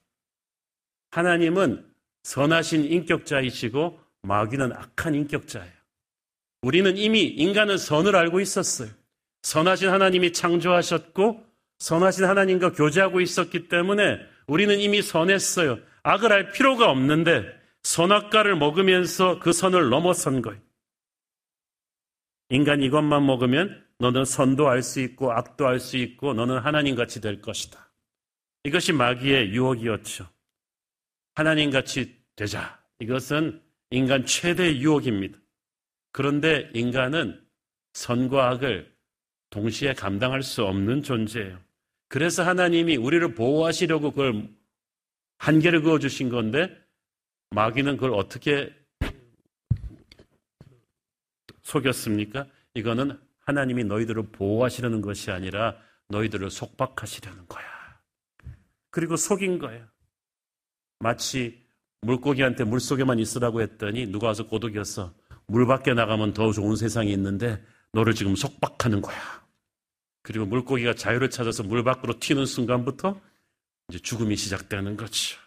하나님은 1.13 1.92
선하신 2.23 2.85
인격자이시고 2.85 4.01
마귀는 4.23 4.73
악한 4.73 5.15
인격자예요. 5.15 5.73
우리는 6.63 6.97
이미 6.97 7.23
인간은 7.23 7.77
선을 7.77 8.15
알고 8.15 8.41
있었어요. 8.41 8.89
선하신 9.43 9.89
하나님이 9.89 10.33
창조하셨고 10.33 11.45
선하신 11.81 12.25
하나님과 12.25 12.73
교제하고 12.73 13.21
있었기 13.21 13.69
때문에 13.69 14.21
우리는 14.47 14.79
이미 14.79 15.03
선했어요. 15.03 15.79
악을 16.05 16.33
알 16.33 16.53
필요가 16.53 16.91
없는데 16.91 17.45
선악과를 17.83 18.57
먹으면서 18.57 19.41
그 19.41 19.53
선을 19.53 19.89
넘어선 19.91 20.43
거예요. 20.43 20.61
인간 22.51 22.83
이것만 22.83 23.27
먹으면 23.27 23.85
너는 23.99 24.25
선도 24.25 24.69
알 24.69 24.83
수 24.83 25.01
있고 25.01 25.33
악도 25.33 25.67
알 25.67 25.81
수 25.81 25.97
있고 25.97 26.35
너는 26.35 26.59
하나님 26.59 26.95
같이 26.95 27.21
될 27.21 27.41
것이다. 27.41 27.91
이것이 28.65 28.93
마귀의 28.93 29.53
유혹이었죠. 29.53 30.29
하나님 31.35 31.71
같이 31.71 32.17
되자. 32.37 32.83
이것은 32.99 33.63
인간 33.91 34.25
최대 34.27 34.77
유혹입니다. 34.77 35.39
그런데 36.13 36.71
인간은 36.75 37.43
선과 37.95 38.51
악을 38.51 38.93
동시에 39.51 39.95
감당할 39.95 40.43
수 40.43 40.65
없는 40.65 41.03
존재예요. 41.03 41.59
그래서 42.09 42.43
하나님이 42.43 42.97
우리를 42.97 43.35
보호하시려고 43.35 44.11
그걸 44.11 44.49
한계를 45.39 45.83
그어 45.83 45.99
주신 45.99 46.29
건데 46.29 46.75
마귀는 47.51 47.97
그걸 47.97 48.13
어떻게 48.15 48.75
속였습니까? 51.63 52.47
이거는 52.75 53.19
하나님이 53.41 53.85
너희들을 53.85 54.31
보호하시려는 54.33 55.01
것이 55.01 55.31
아니라 55.31 55.77
너희들을 56.09 56.51
속박하시려는 56.51 57.47
거야. 57.49 57.65
그리고 58.91 59.17
속인 59.17 59.59
거예요. 59.59 59.87
마치 61.03 61.61
물고기한테 62.03 62.63
물 62.63 62.79
속에만 62.79 63.19
있으라고 63.19 63.61
했더니 63.61 64.07
누가 64.07 64.29
와서 64.29 64.47
고독이었어. 64.47 65.13
물 65.49 65.67
밖에 65.67 65.95
나가면 65.95 66.33
더 66.33 66.53
좋은 66.53 66.77
세상이 66.77 67.13
있는데 67.13 67.63
너를 67.93 68.15
지금 68.15 68.37
속박하는 68.37 69.03
거야. 69.03 69.17
그리고 70.23 70.47
물고기가 70.47 70.95
자유를 70.95 71.31
찾아서 71.31 71.65
물 71.65 71.83
밖으로 71.83 72.21
튀는 72.21 72.47
순간부터 72.47 73.21
이제 73.89 73.99
죽음이 73.99 74.37
시작되는 74.37 74.97
거죠. 74.97 75.39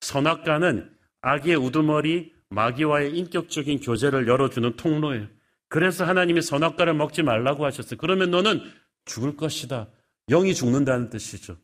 선악과는 0.00 0.96
악의 1.22 1.56
우두머리 1.56 2.32
마귀와의 2.50 3.18
인격적인 3.18 3.80
교제를 3.80 4.28
열어주는 4.28 4.76
통로예요. 4.76 5.26
그래서 5.68 6.04
하나님이 6.04 6.40
선악과를 6.40 6.94
먹지 6.94 7.22
말라고 7.24 7.66
하셨어요. 7.66 7.98
그러면 7.98 8.30
너는 8.30 8.62
죽을 9.04 9.36
것이다. 9.36 9.88
영이 10.28 10.54
죽는다는 10.54 11.10
뜻이죠. 11.10 11.56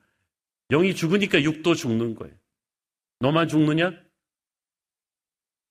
영이 0.71 0.97
죽으니까 0.97 1.43
육도 1.43 1.75
죽는 1.77 2.17
거예요. 2.17 2.35
너만 3.21 3.49
죽느냐? 3.49 3.93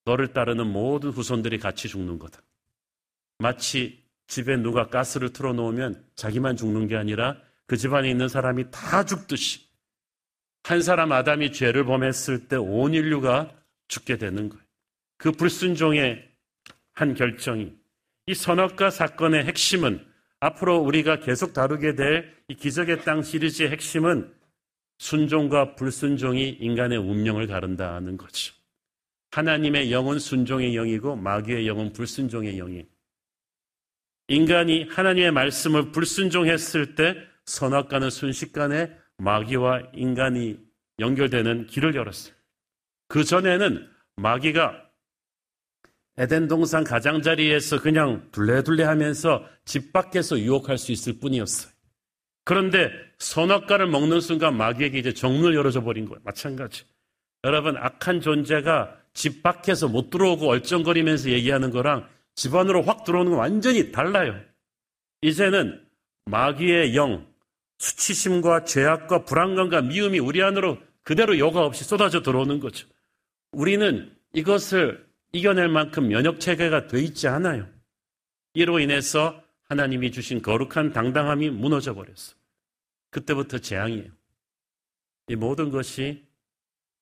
너를 0.06 0.34
따르는 0.34 0.68
모든 0.68 1.12
후손들이 1.12 1.60
같이 1.60 1.88
죽는 1.88 2.20
거다. 2.20 2.41
마치 3.39 4.04
집에 4.28 4.58
누가 4.58 4.88
가스를 4.88 5.32
틀어놓으면 5.34 6.06
자기만 6.16 6.56
죽는 6.58 6.88
게 6.88 6.96
아니라 6.96 7.38
그 7.68 7.78
집안에 7.78 8.10
있는 8.10 8.28
사람이 8.28 8.66
다 8.72 9.06
죽듯이 9.06 9.68
한 10.64 10.82
사람 10.82 11.12
아담이 11.12 11.52
죄를 11.52 11.86
범했을 11.86 12.48
때 12.48 12.56
온 12.56 12.94
인류가 12.94 13.52
죽게 13.88 14.18
되는 14.18 14.50
거예요. 14.50 14.64
그 15.18 15.32
불순종의 15.32 16.30
한 16.94 17.14
결정이 17.16 17.74
이 18.28 18.34
선악과 18.34 18.89
사건의 18.89 19.46
핵심은 19.46 20.06
앞으로 20.39 20.78
우리가 20.80 21.20
계속 21.20 21.54
다루게 21.54 21.96
될 21.96 22.34
이 22.50 22.56
기적의 22.56 23.04
땅 23.06 23.22
시리즈의 23.24 23.70
핵심은 23.72 24.34
순종과 25.04 25.76
불순종이 25.76 26.58
인간의 26.62 26.97
운명을 26.97 27.47
가른다는 27.47 28.16
거죠. 28.16 28.54
하나님의 29.32 29.91
영은 29.91 30.18
순종의 30.18 30.76
영이고 30.76 31.18
마귀의 31.18 31.68
영은 31.68 31.91
불순종의 31.91 32.56
영이. 32.56 32.86
인간이 34.30 34.84
하나님의 34.84 35.32
말씀을 35.32 35.91
불순종했을 35.91 36.95
때 36.95 37.18
선악과는 37.43 38.10
순식간에 38.10 38.95
마귀와 39.18 39.89
인간이 39.93 40.58
연결되는 40.99 41.68
길을 41.68 41.95
열었어요. 41.95 42.34
그 43.10 43.26
전에는 43.26 43.86
마귀가 44.16 44.89
에덴 46.18 46.47
동산 46.47 46.86
가장자리에서 46.86 47.82
그냥 47.82 48.30
둘레둘레 48.32 48.86
하면서 48.86 49.45
집 49.66 49.91
밖에서 49.91 50.39
유혹할 50.39 50.78
수 50.78 50.93
있을 50.93 51.20
뿐이었어요. 51.20 51.73
그런데 52.46 52.91
선악과를 53.20 53.88
먹는 53.88 54.20
순간 54.20 54.58
마귀에게 54.58 55.00
이제 55.00 55.14
정문을 55.14 55.56
열어줘 55.56 55.82
버린 55.84 56.06
거예요. 56.06 56.20
마찬가지. 56.24 56.84
여러분, 57.44 57.78
악한 57.78 58.22
존재가 58.22 58.98
집 59.14 59.44
밖에서 59.44 59.88
못 59.88 60.10
들어오고 60.10 60.50
얼쩡거리면서 60.50 61.30
얘기하는 61.30 61.72
거랑 61.72 62.08
집 62.36 62.56
안으로 62.56 62.82
확 62.82 63.04
들어오는 63.04 63.32
건 63.32 63.39
완전히 63.39 63.91
달라요. 63.91 64.39
이제는 65.22 65.86
마귀의 66.26 66.96
영, 66.96 67.28
수치심과 67.80 68.66
죄악과 68.66 69.26
불안감과 69.26 69.82
미움이 69.82 70.20
우리 70.20 70.41
안으로 70.41 70.78
그대로 71.04 71.38
여과 71.38 71.66
없이 71.66 71.84
쏟아져 71.84 72.22
들어오는 72.22 72.60
거죠. 72.60 72.88
우리는 73.52 74.12
이것을 74.34 75.06
이겨낼 75.32 75.68
만큼 75.68 76.08
면역 76.08 76.39
체계가 76.39 76.88
돼 76.88 77.02
있지 77.02 77.28
않아요. 77.28 77.68
이로 78.54 78.80
인해서 78.80 79.43
하나님이 79.66 80.11
주신 80.11 80.41
거룩한 80.41 80.93
당당함이 80.93 81.49
무너져 81.49 81.93
버렸어. 81.93 82.36
그때부터 83.09 83.59
재앙이에요. 83.59 84.11
이 85.30 85.36
모든 85.36 85.72
것이 85.72 86.26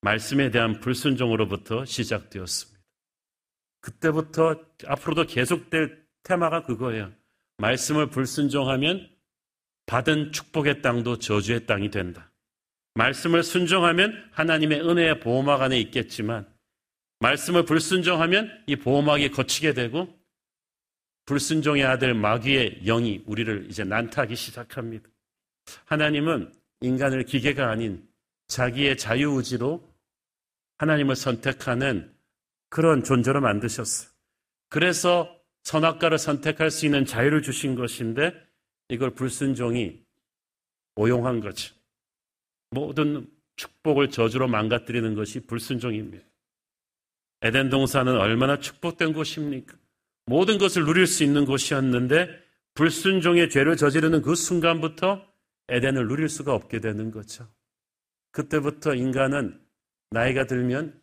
말씀에 0.02 0.52
대한 0.52 0.80
불순종으로부터 0.80 1.86
시작되었습니다. 1.86 2.82
그때부터 3.82 4.56
앞으로도 4.86 5.26
계속될 5.26 6.06
테마가 6.24 6.66
그거예요. 6.66 7.12
말씀을 7.58 8.10
불순종하면 8.10 9.10
받은 9.86 10.32
축복의 10.32 10.82
땅도 10.82 11.20
저주의 11.20 11.66
땅이 11.66 11.90
된다. 11.90 12.32
말씀을 12.96 13.44
순종하면 13.44 14.30
하나님의 14.32 14.82
은혜의 14.82 15.20
보호막 15.20 15.62
안에 15.62 15.80
있겠지만 15.80 16.48
말씀을 17.20 17.66
불순종하면 17.66 18.64
이 18.68 18.76
보호막이 18.76 19.32
거치게 19.32 19.74
되고 19.74 20.21
불순종의 21.32 21.86
아들 21.86 22.14
마귀의 22.14 22.82
영이 22.84 23.24
우리를 23.26 23.68
이제 23.70 23.86
난타하기 23.86 24.36
시작합니다. 24.36 25.08
하나님은 25.86 26.54
인간을 26.82 27.24
기계가 27.24 27.70
아닌 27.70 28.06
자기의 28.48 28.98
자유의지로 28.98 29.82
하나님을 30.80 31.16
선택하는 31.16 32.14
그런 32.68 33.06
존재로 33.06 33.40
만드셨어요. 33.40 34.10
그래서 34.68 35.42
선악과를 35.64 36.18
선택할 36.18 36.70
수 36.70 36.86
있는 36.86 37.06
자유를 37.06 37.44
주신 37.44 37.76
것인데 37.76 38.34
이걸 38.90 39.12
불순종이 39.12 40.04
오용한 40.98 41.40
거죠. 41.40 41.74
모든 42.72 43.26
축복을 43.56 44.10
저주로 44.10 44.50
망가뜨리는 44.50 45.16
것이 45.16 45.40
불순종입니다. 45.40 46.26
에덴 47.42 47.70
동산은 47.70 48.18
얼마나 48.18 48.60
축복된 48.60 49.14
곳입니까? 49.14 49.81
모든 50.26 50.58
것을 50.58 50.86
누릴 50.86 51.08
수 51.08 51.24
있는 51.24 51.46
곳이었는데 51.46 52.30
불순종의 52.74 53.50
죄를 53.50 53.76
저지르는 53.76 54.22
그 54.22 54.36
순간부터 54.36 55.26
에덴을 55.70 56.08
누릴 56.08 56.30
수가 56.30 56.54
없게 56.54 56.80
되는 56.80 57.12
거죠. 57.12 57.48
그때부터 58.32 58.96
인간은 58.96 59.60
나이가 60.12 60.46
들면 60.46 61.00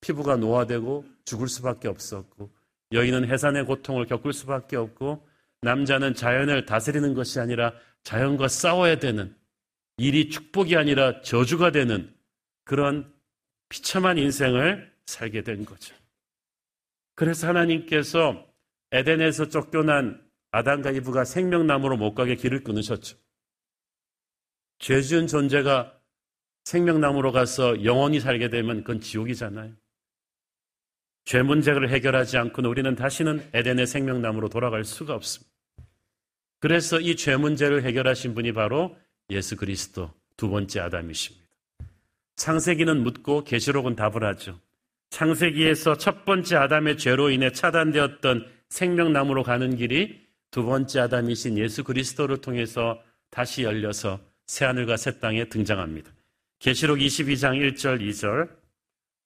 피부가 0.00 0.36
노화되고 0.36 1.04
죽을 1.24 1.48
수밖에 1.48 1.88
없었고 1.88 2.50
여인은 2.92 3.28
해산의 3.28 3.66
고통을 3.66 4.06
겪을 4.06 4.32
수밖에 4.32 4.76
없고 4.76 5.26
남자는 5.62 6.14
자연을 6.14 6.66
다스리는 6.66 7.14
것이 7.14 7.40
아니라 7.40 7.72
자연과 8.04 8.48
싸워야 8.48 8.98
되는 8.98 9.36
일이 9.96 10.30
축복이 10.30 10.76
아니라 10.76 11.20
저주가 11.22 11.72
되는 11.72 12.14
그런 12.64 13.12
비참한 13.68 14.18
인생을 14.18 14.92
살게 15.06 15.42
된 15.42 15.64
거죠. 15.64 15.94
그래서 17.18 17.48
하나님께서 17.48 18.46
에덴에서 18.92 19.48
쫓겨난 19.48 20.24
아담과 20.52 20.92
이브가 20.92 21.24
생명나무로 21.24 21.96
못 21.96 22.14
가게 22.14 22.36
길을 22.36 22.62
끊으셨죠. 22.62 23.18
죄 24.78 25.02
지은 25.02 25.26
존재가 25.26 25.98
생명나무로 26.62 27.32
가서 27.32 27.82
영원히 27.82 28.20
살게 28.20 28.50
되면 28.50 28.84
그건 28.84 29.00
지옥이잖아요. 29.00 29.74
죄 31.24 31.42
문제를 31.42 31.90
해결하지 31.90 32.38
않고는 32.38 32.70
우리는 32.70 32.94
다시는 32.94 33.50
에덴의 33.52 33.88
생명나무로 33.88 34.48
돌아갈 34.48 34.84
수가 34.84 35.16
없습니다. 35.16 35.52
그래서 36.60 37.00
이 37.00 37.16
죄 37.16 37.36
문제를 37.36 37.82
해결하신 37.82 38.34
분이 38.34 38.52
바로 38.52 38.96
예수 39.30 39.56
그리스도 39.56 40.14
두 40.36 40.48
번째 40.50 40.78
아담이십니다. 40.78 41.48
창세기는 42.36 43.02
묻고 43.02 43.42
계시록은 43.42 43.96
답을 43.96 44.22
하죠. 44.22 44.60
창세기에서 45.10 45.96
첫 45.96 46.24
번째 46.24 46.56
아담의 46.56 46.98
죄로 46.98 47.30
인해 47.30 47.50
차단되었던 47.50 48.46
생명나무로 48.68 49.42
가는 49.42 49.76
길이 49.76 50.20
두 50.50 50.64
번째 50.64 51.00
아담이신 51.00 51.58
예수 51.58 51.84
그리스도를 51.84 52.38
통해서 52.38 53.00
다시 53.30 53.62
열려서 53.62 54.20
새하늘과 54.46 54.96
새 54.96 55.18
땅에 55.18 55.44
등장합니다. 55.44 56.10
계시록 56.58 56.98
22장 56.98 57.56
1절 57.74 58.00
2절 58.00 58.48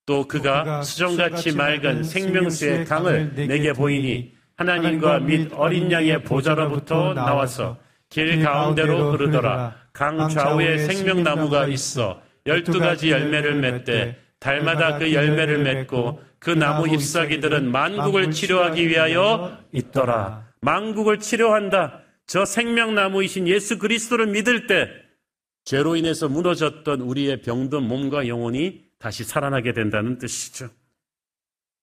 또 0.04 0.26
그가, 0.26 0.64
그가 0.64 0.82
수정같이 0.82 1.52
맑은 1.52 2.02
생명수의 2.02 2.84
강을 2.84 3.34
내게 3.34 3.72
보이니 3.72 4.34
하나님과 4.56 5.20
및 5.20 5.52
어린 5.54 5.90
양의 5.90 6.24
보좌로부터 6.24 7.14
나와서 7.14 7.78
길 8.08 8.42
가운데로 8.42 9.12
흐르더라. 9.12 9.76
강 9.92 10.28
좌우에 10.28 10.78
생명나무가 10.78 11.66
있어 11.68 12.20
열두 12.46 12.78
가지 12.80 13.10
열매를 13.10 13.60
맺되 13.60 14.18
달마다 14.42 14.98
그 14.98 15.12
열매를 15.12 15.62
맺고 15.62 16.20
그 16.40 16.50
나무 16.50 16.92
잎사귀들은 16.92 17.70
만국을 17.70 18.32
치료하기 18.32 18.88
위하여 18.88 19.56
있더라. 19.70 20.48
만국을 20.60 21.20
치료한다. 21.20 22.02
저 22.26 22.44
생명나무이신 22.44 23.46
예수 23.46 23.78
그리스도를 23.78 24.26
믿을 24.26 24.66
때 24.66 24.88
죄로 25.64 25.94
인해서 25.94 26.28
무너졌던 26.28 27.02
우리의 27.02 27.42
병든 27.42 27.84
몸과 27.84 28.26
영혼이 28.26 28.82
다시 28.98 29.22
살아나게 29.22 29.74
된다는 29.74 30.18
뜻이죠. 30.18 30.70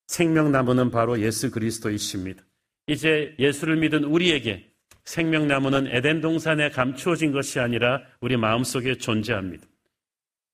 생명나무는 0.08 0.90
바로 0.90 1.18
예수 1.20 1.50
그리스도이십니다. 1.50 2.42
이제 2.88 3.34
예수를 3.38 3.76
믿은 3.76 4.04
우리에게 4.04 4.66
생명나무는 5.04 5.86
에덴 5.86 6.20
동산에 6.20 6.68
감추어진 6.68 7.32
것이 7.32 7.58
아니라 7.58 8.02
우리 8.20 8.36
마음속에 8.36 8.96
존재합니다. 8.96 9.66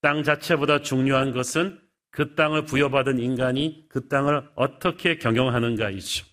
땅 0.02 0.22
자체보다 0.22 0.82
중요한 0.82 1.32
것은 1.32 1.80
그 2.16 2.34
땅을 2.34 2.64
부여받은 2.64 3.18
인간이 3.18 3.84
그 3.90 4.08
땅을 4.08 4.48
어떻게 4.54 5.18
경영하는가이죠. 5.18 6.24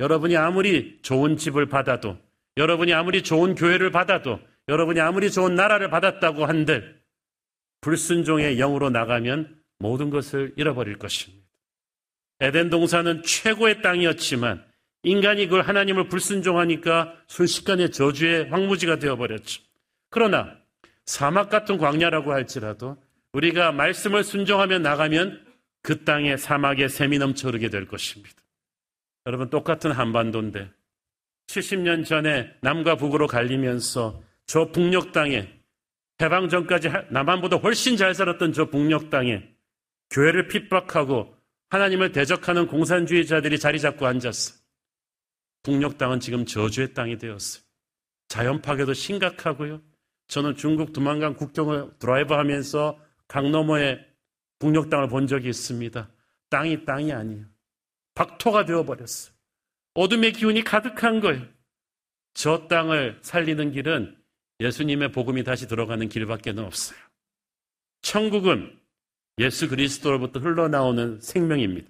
여러분이 0.00 0.36
아무리 0.36 0.98
좋은 1.00 1.36
집을 1.36 1.66
받아도, 1.66 2.18
여러분이 2.56 2.92
아무리 2.92 3.22
좋은 3.22 3.54
교회를 3.54 3.92
받아도, 3.92 4.40
여러분이 4.66 4.98
아무리 4.98 5.30
좋은 5.30 5.54
나라를 5.54 5.90
받았다고 5.90 6.46
한들, 6.46 7.00
불순종의 7.82 8.56
영으로 8.56 8.90
나가면 8.90 9.56
모든 9.78 10.10
것을 10.10 10.52
잃어버릴 10.56 10.98
것입니다. 10.98 11.46
에덴 12.40 12.68
동산은 12.68 13.22
최고의 13.22 13.82
땅이었지만 13.82 14.64
인간이 15.04 15.46
그걸 15.46 15.62
하나님을 15.62 16.08
불순종하니까 16.08 17.14
순식간에 17.28 17.90
저주의 17.90 18.48
황무지가 18.50 18.98
되어버렸죠. 18.98 19.62
그러나 20.10 20.56
사막 21.04 21.48
같은 21.48 21.78
광야라고 21.78 22.32
할지라도 22.32 22.96
우리가 23.36 23.70
말씀을 23.72 24.24
순종하며 24.24 24.78
나가면 24.78 25.44
그 25.82 26.04
땅에 26.04 26.38
사막에 26.38 26.88
샘이 26.88 27.18
넘쳐 27.18 27.48
흐르게 27.48 27.68
될 27.68 27.86
것입니다. 27.86 28.34
여러분 29.26 29.50
똑같은 29.50 29.92
한반도인데 29.92 30.70
70년 31.48 32.06
전에 32.06 32.50
남과 32.62 32.96
북으로 32.96 33.26
갈리면서 33.26 34.22
저 34.46 34.70
북녘 34.72 35.12
땅에 35.12 35.52
해방 36.20 36.48
전까지 36.48 36.88
남한보다 37.10 37.58
훨씬 37.58 37.98
잘 37.98 38.14
살았던 38.14 38.54
저 38.54 38.70
북녘 38.70 39.10
땅에 39.10 39.46
교회를 40.10 40.48
핍박하고 40.48 41.36
하나님을 41.68 42.12
대적하는 42.12 42.66
공산주의자들이 42.66 43.58
자리 43.58 43.78
잡고 43.78 44.06
앉았어. 44.06 44.54
북녘 45.62 45.98
땅은 45.98 46.20
지금 46.20 46.46
저주의 46.46 46.94
땅이 46.94 47.18
되었어요. 47.18 47.62
자연 48.28 48.62
파괴도 48.62 48.94
심각하고요. 48.94 49.82
저는 50.28 50.56
중국 50.56 50.94
두만강 50.94 51.34
국경을 51.34 51.90
드라이브 51.98 52.32
하면서 52.32 52.98
강 53.28 53.50
너머에 53.50 53.98
북녘 54.58 54.90
땅을 54.90 55.08
본 55.08 55.26
적이 55.26 55.48
있습니다. 55.50 56.08
땅이 56.50 56.84
땅이 56.84 57.12
아니에요. 57.12 57.44
박토가 58.14 58.64
되어버렸어요. 58.64 59.34
어둠의 59.94 60.32
기운이 60.32 60.64
가득한 60.64 61.20
거예요. 61.20 61.46
저 62.34 62.68
땅을 62.68 63.18
살리는 63.22 63.72
길은 63.72 64.16
예수님의 64.60 65.12
복음이 65.12 65.44
다시 65.44 65.66
들어가는 65.66 66.08
길밖에 66.08 66.50
없어요. 66.50 66.98
천국은 68.02 68.78
예수 69.38 69.68
그리스도로부터 69.68 70.40
흘러나오는 70.40 71.20
생명입니다. 71.20 71.88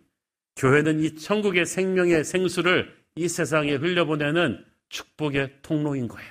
교회는 0.57 1.01
이 1.01 1.15
천국의 1.17 1.67
생명의 1.67 2.25
생수를 2.25 2.97
이 3.15 3.29
세상에 3.29 3.75
흘려보내는 3.75 4.65
축복의 4.89 5.59
통로인 5.63 6.09
거예요. 6.09 6.31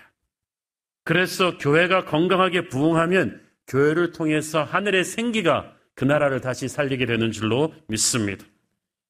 그래서 1.04 1.58
교회가 1.58 2.06
건강하게 2.06 2.70
부흥하면 2.70 3.45
교회를 3.68 4.12
통해서 4.12 4.64
하늘의 4.64 5.04
생기가 5.04 5.74
그 5.96 6.04
나라를 6.06 6.42
다시 6.42 6.68
살리게 6.68 7.06
되는 7.06 7.32
줄로 7.32 7.74
믿습니다. 7.88 8.46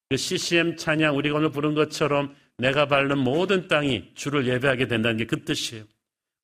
그 0.09 0.17
CCM 0.17 0.77
찬양 0.77 1.17
우리가 1.17 1.37
오늘 1.37 1.49
부른 1.49 1.73
것처럼 1.73 2.35
내가 2.57 2.87
밟는 2.87 3.17
모든 3.17 3.67
땅이 3.67 4.11
주를 4.13 4.47
예배하게 4.47 4.87
된다는 4.87 5.17
게 5.17 5.25
그 5.25 5.43
뜻이에요. 5.43 5.83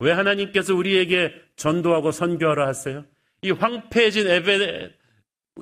왜 0.00 0.10
하나님께서 0.10 0.74
우리에게 0.74 1.32
전도하고 1.54 2.10
선교하라 2.10 2.66
하세요? 2.66 3.04
이 3.42 3.52
황폐해진 3.52 4.26
에베, 4.26 4.92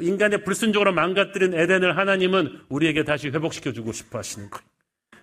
인간의 0.01 0.45
불순적으로 0.45 0.93
망가뜨린 0.93 1.53
에덴을 1.53 1.99
하나님은 1.99 2.63
우리에게 2.71 3.05
다시 3.05 3.29
회복시켜 3.29 3.73
주고 3.73 3.93
싶어 3.93 4.19
하시는 4.19 4.49
거예요. 4.49 4.67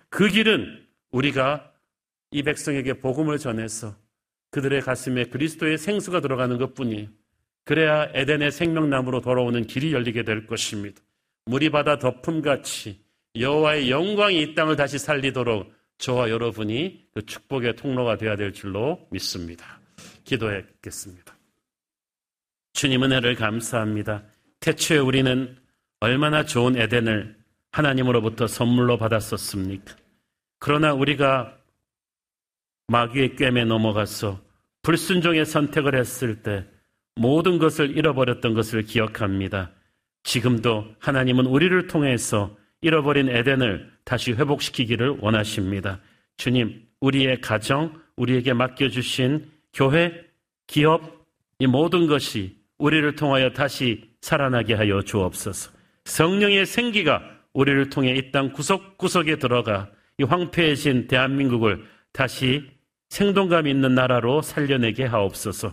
그 0.08 0.28
길은 0.28 0.86
우리가 1.10 1.72
이 2.30 2.42
백성에게 2.42 2.94
복음을 2.94 3.38
전해서 3.38 3.96
그들의 4.50 4.82
가슴에 4.82 5.24
그리스도의 5.24 5.78
생수가 5.78 6.20
들어가는 6.20 6.56
것 6.58 6.74
뿐이에요. 6.74 7.08
그래야 7.68 8.08
에덴의 8.14 8.50
생명나무로 8.50 9.20
돌아오는 9.20 9.66
길이 9.66 9.92
열리게 9.92 10.22
될 10.22 10.46
것입니다. 10.46 11.02
물이 11.44 11.68
바다 11.68 11.98
덮음같이 11.98 12.98
여호와의 13.38 13.90
영광이 13.90 14.40
이 14.40 14.54
땅을 14.54 14.74
다시 14.74 14.98
살리도록 14.98 15.70
저와 15.98 16.30
여러분이 16.30 17.08
그 17.12 17.26
축복의 17.26 17.76
통로가 17.76 18.16
되어야 18.16 18.36
될 18.36 18.54
줄로 18.54 19.06
믿습니다. 19.10 19.80
기도하겠습니다. 20.24 21.36
주님 22.72 23.02
은혜를 23.02 23.34
감사합니다. 23.34 24.22
태초에 24.60 24.96
우리는 24.96 25.54
얼마나 26.00 26.46
좋은 26.46 26.74
에덴을 26.74 27.36
하나님으로부터 27.72 28.46
선물로 28.46 28.96
받았었습니까? 28.96 29.94
그러나 30.58 30.94
우리가 30.94 31.54
마귀의 32.86 33.36
꿰매 33.36 33.66
넘어가서 33.66 34.40
불순종의 34.80 35.44
선택을 35.44 35.94
했을 35.94 36.42
때 36.42 36.64
모든 37.18 37.58
것을 37.58 37.96
잃어버렸던 37.96 38.54
것을 38.54 38.82
기억합니다. 38.82 39.70
지금도 40.22 40.86
하나님은 40.98 41.46
우리를 41.46 41.86
통해서 41.86 42.56
잃어버린 42.80 43.28
에덴을 43.28 43.90
다시 44.04 44.32
회복시키기를 44.32 45.18
원하십니다. 45.20 46.00
주님, 46.36 46.82
우리의 47.00 47.40
가정, 47.40 47.92
우리에게 48.16 48.52
맡겨주신 48.52 49.50
교회, 49.72 50.12
기업, 50.66 51.26
이 51.58 51.66
모든 51.66 52.06
것이 52.06 52.56
우리를 52.78 53.14
통하여 53.16 53.50
다시 53.50 54.04
살아나게 54.20 54.74
하여 54.74 55.02
주옵소서. 55.02 55.72
성령의 56.04 56.66
생기가 56.66 57.22
우리를 57.52 57.90
통해 57.90 58.14
이 58.14 58.30
땅 58.30 58.52
구석구석에 58.52 59.36
들어가 59.36 59.90
이 60.18 60.22
황폐해진 60.24 61.08
대한민국을 61.08 61.84
다시 62.12 62.70
생동감 63.08 63.66
있는 63.66 63.94
나라로 63.94 64.42
살려내게 64.42 65.04
하옵소서. 65.04 65.72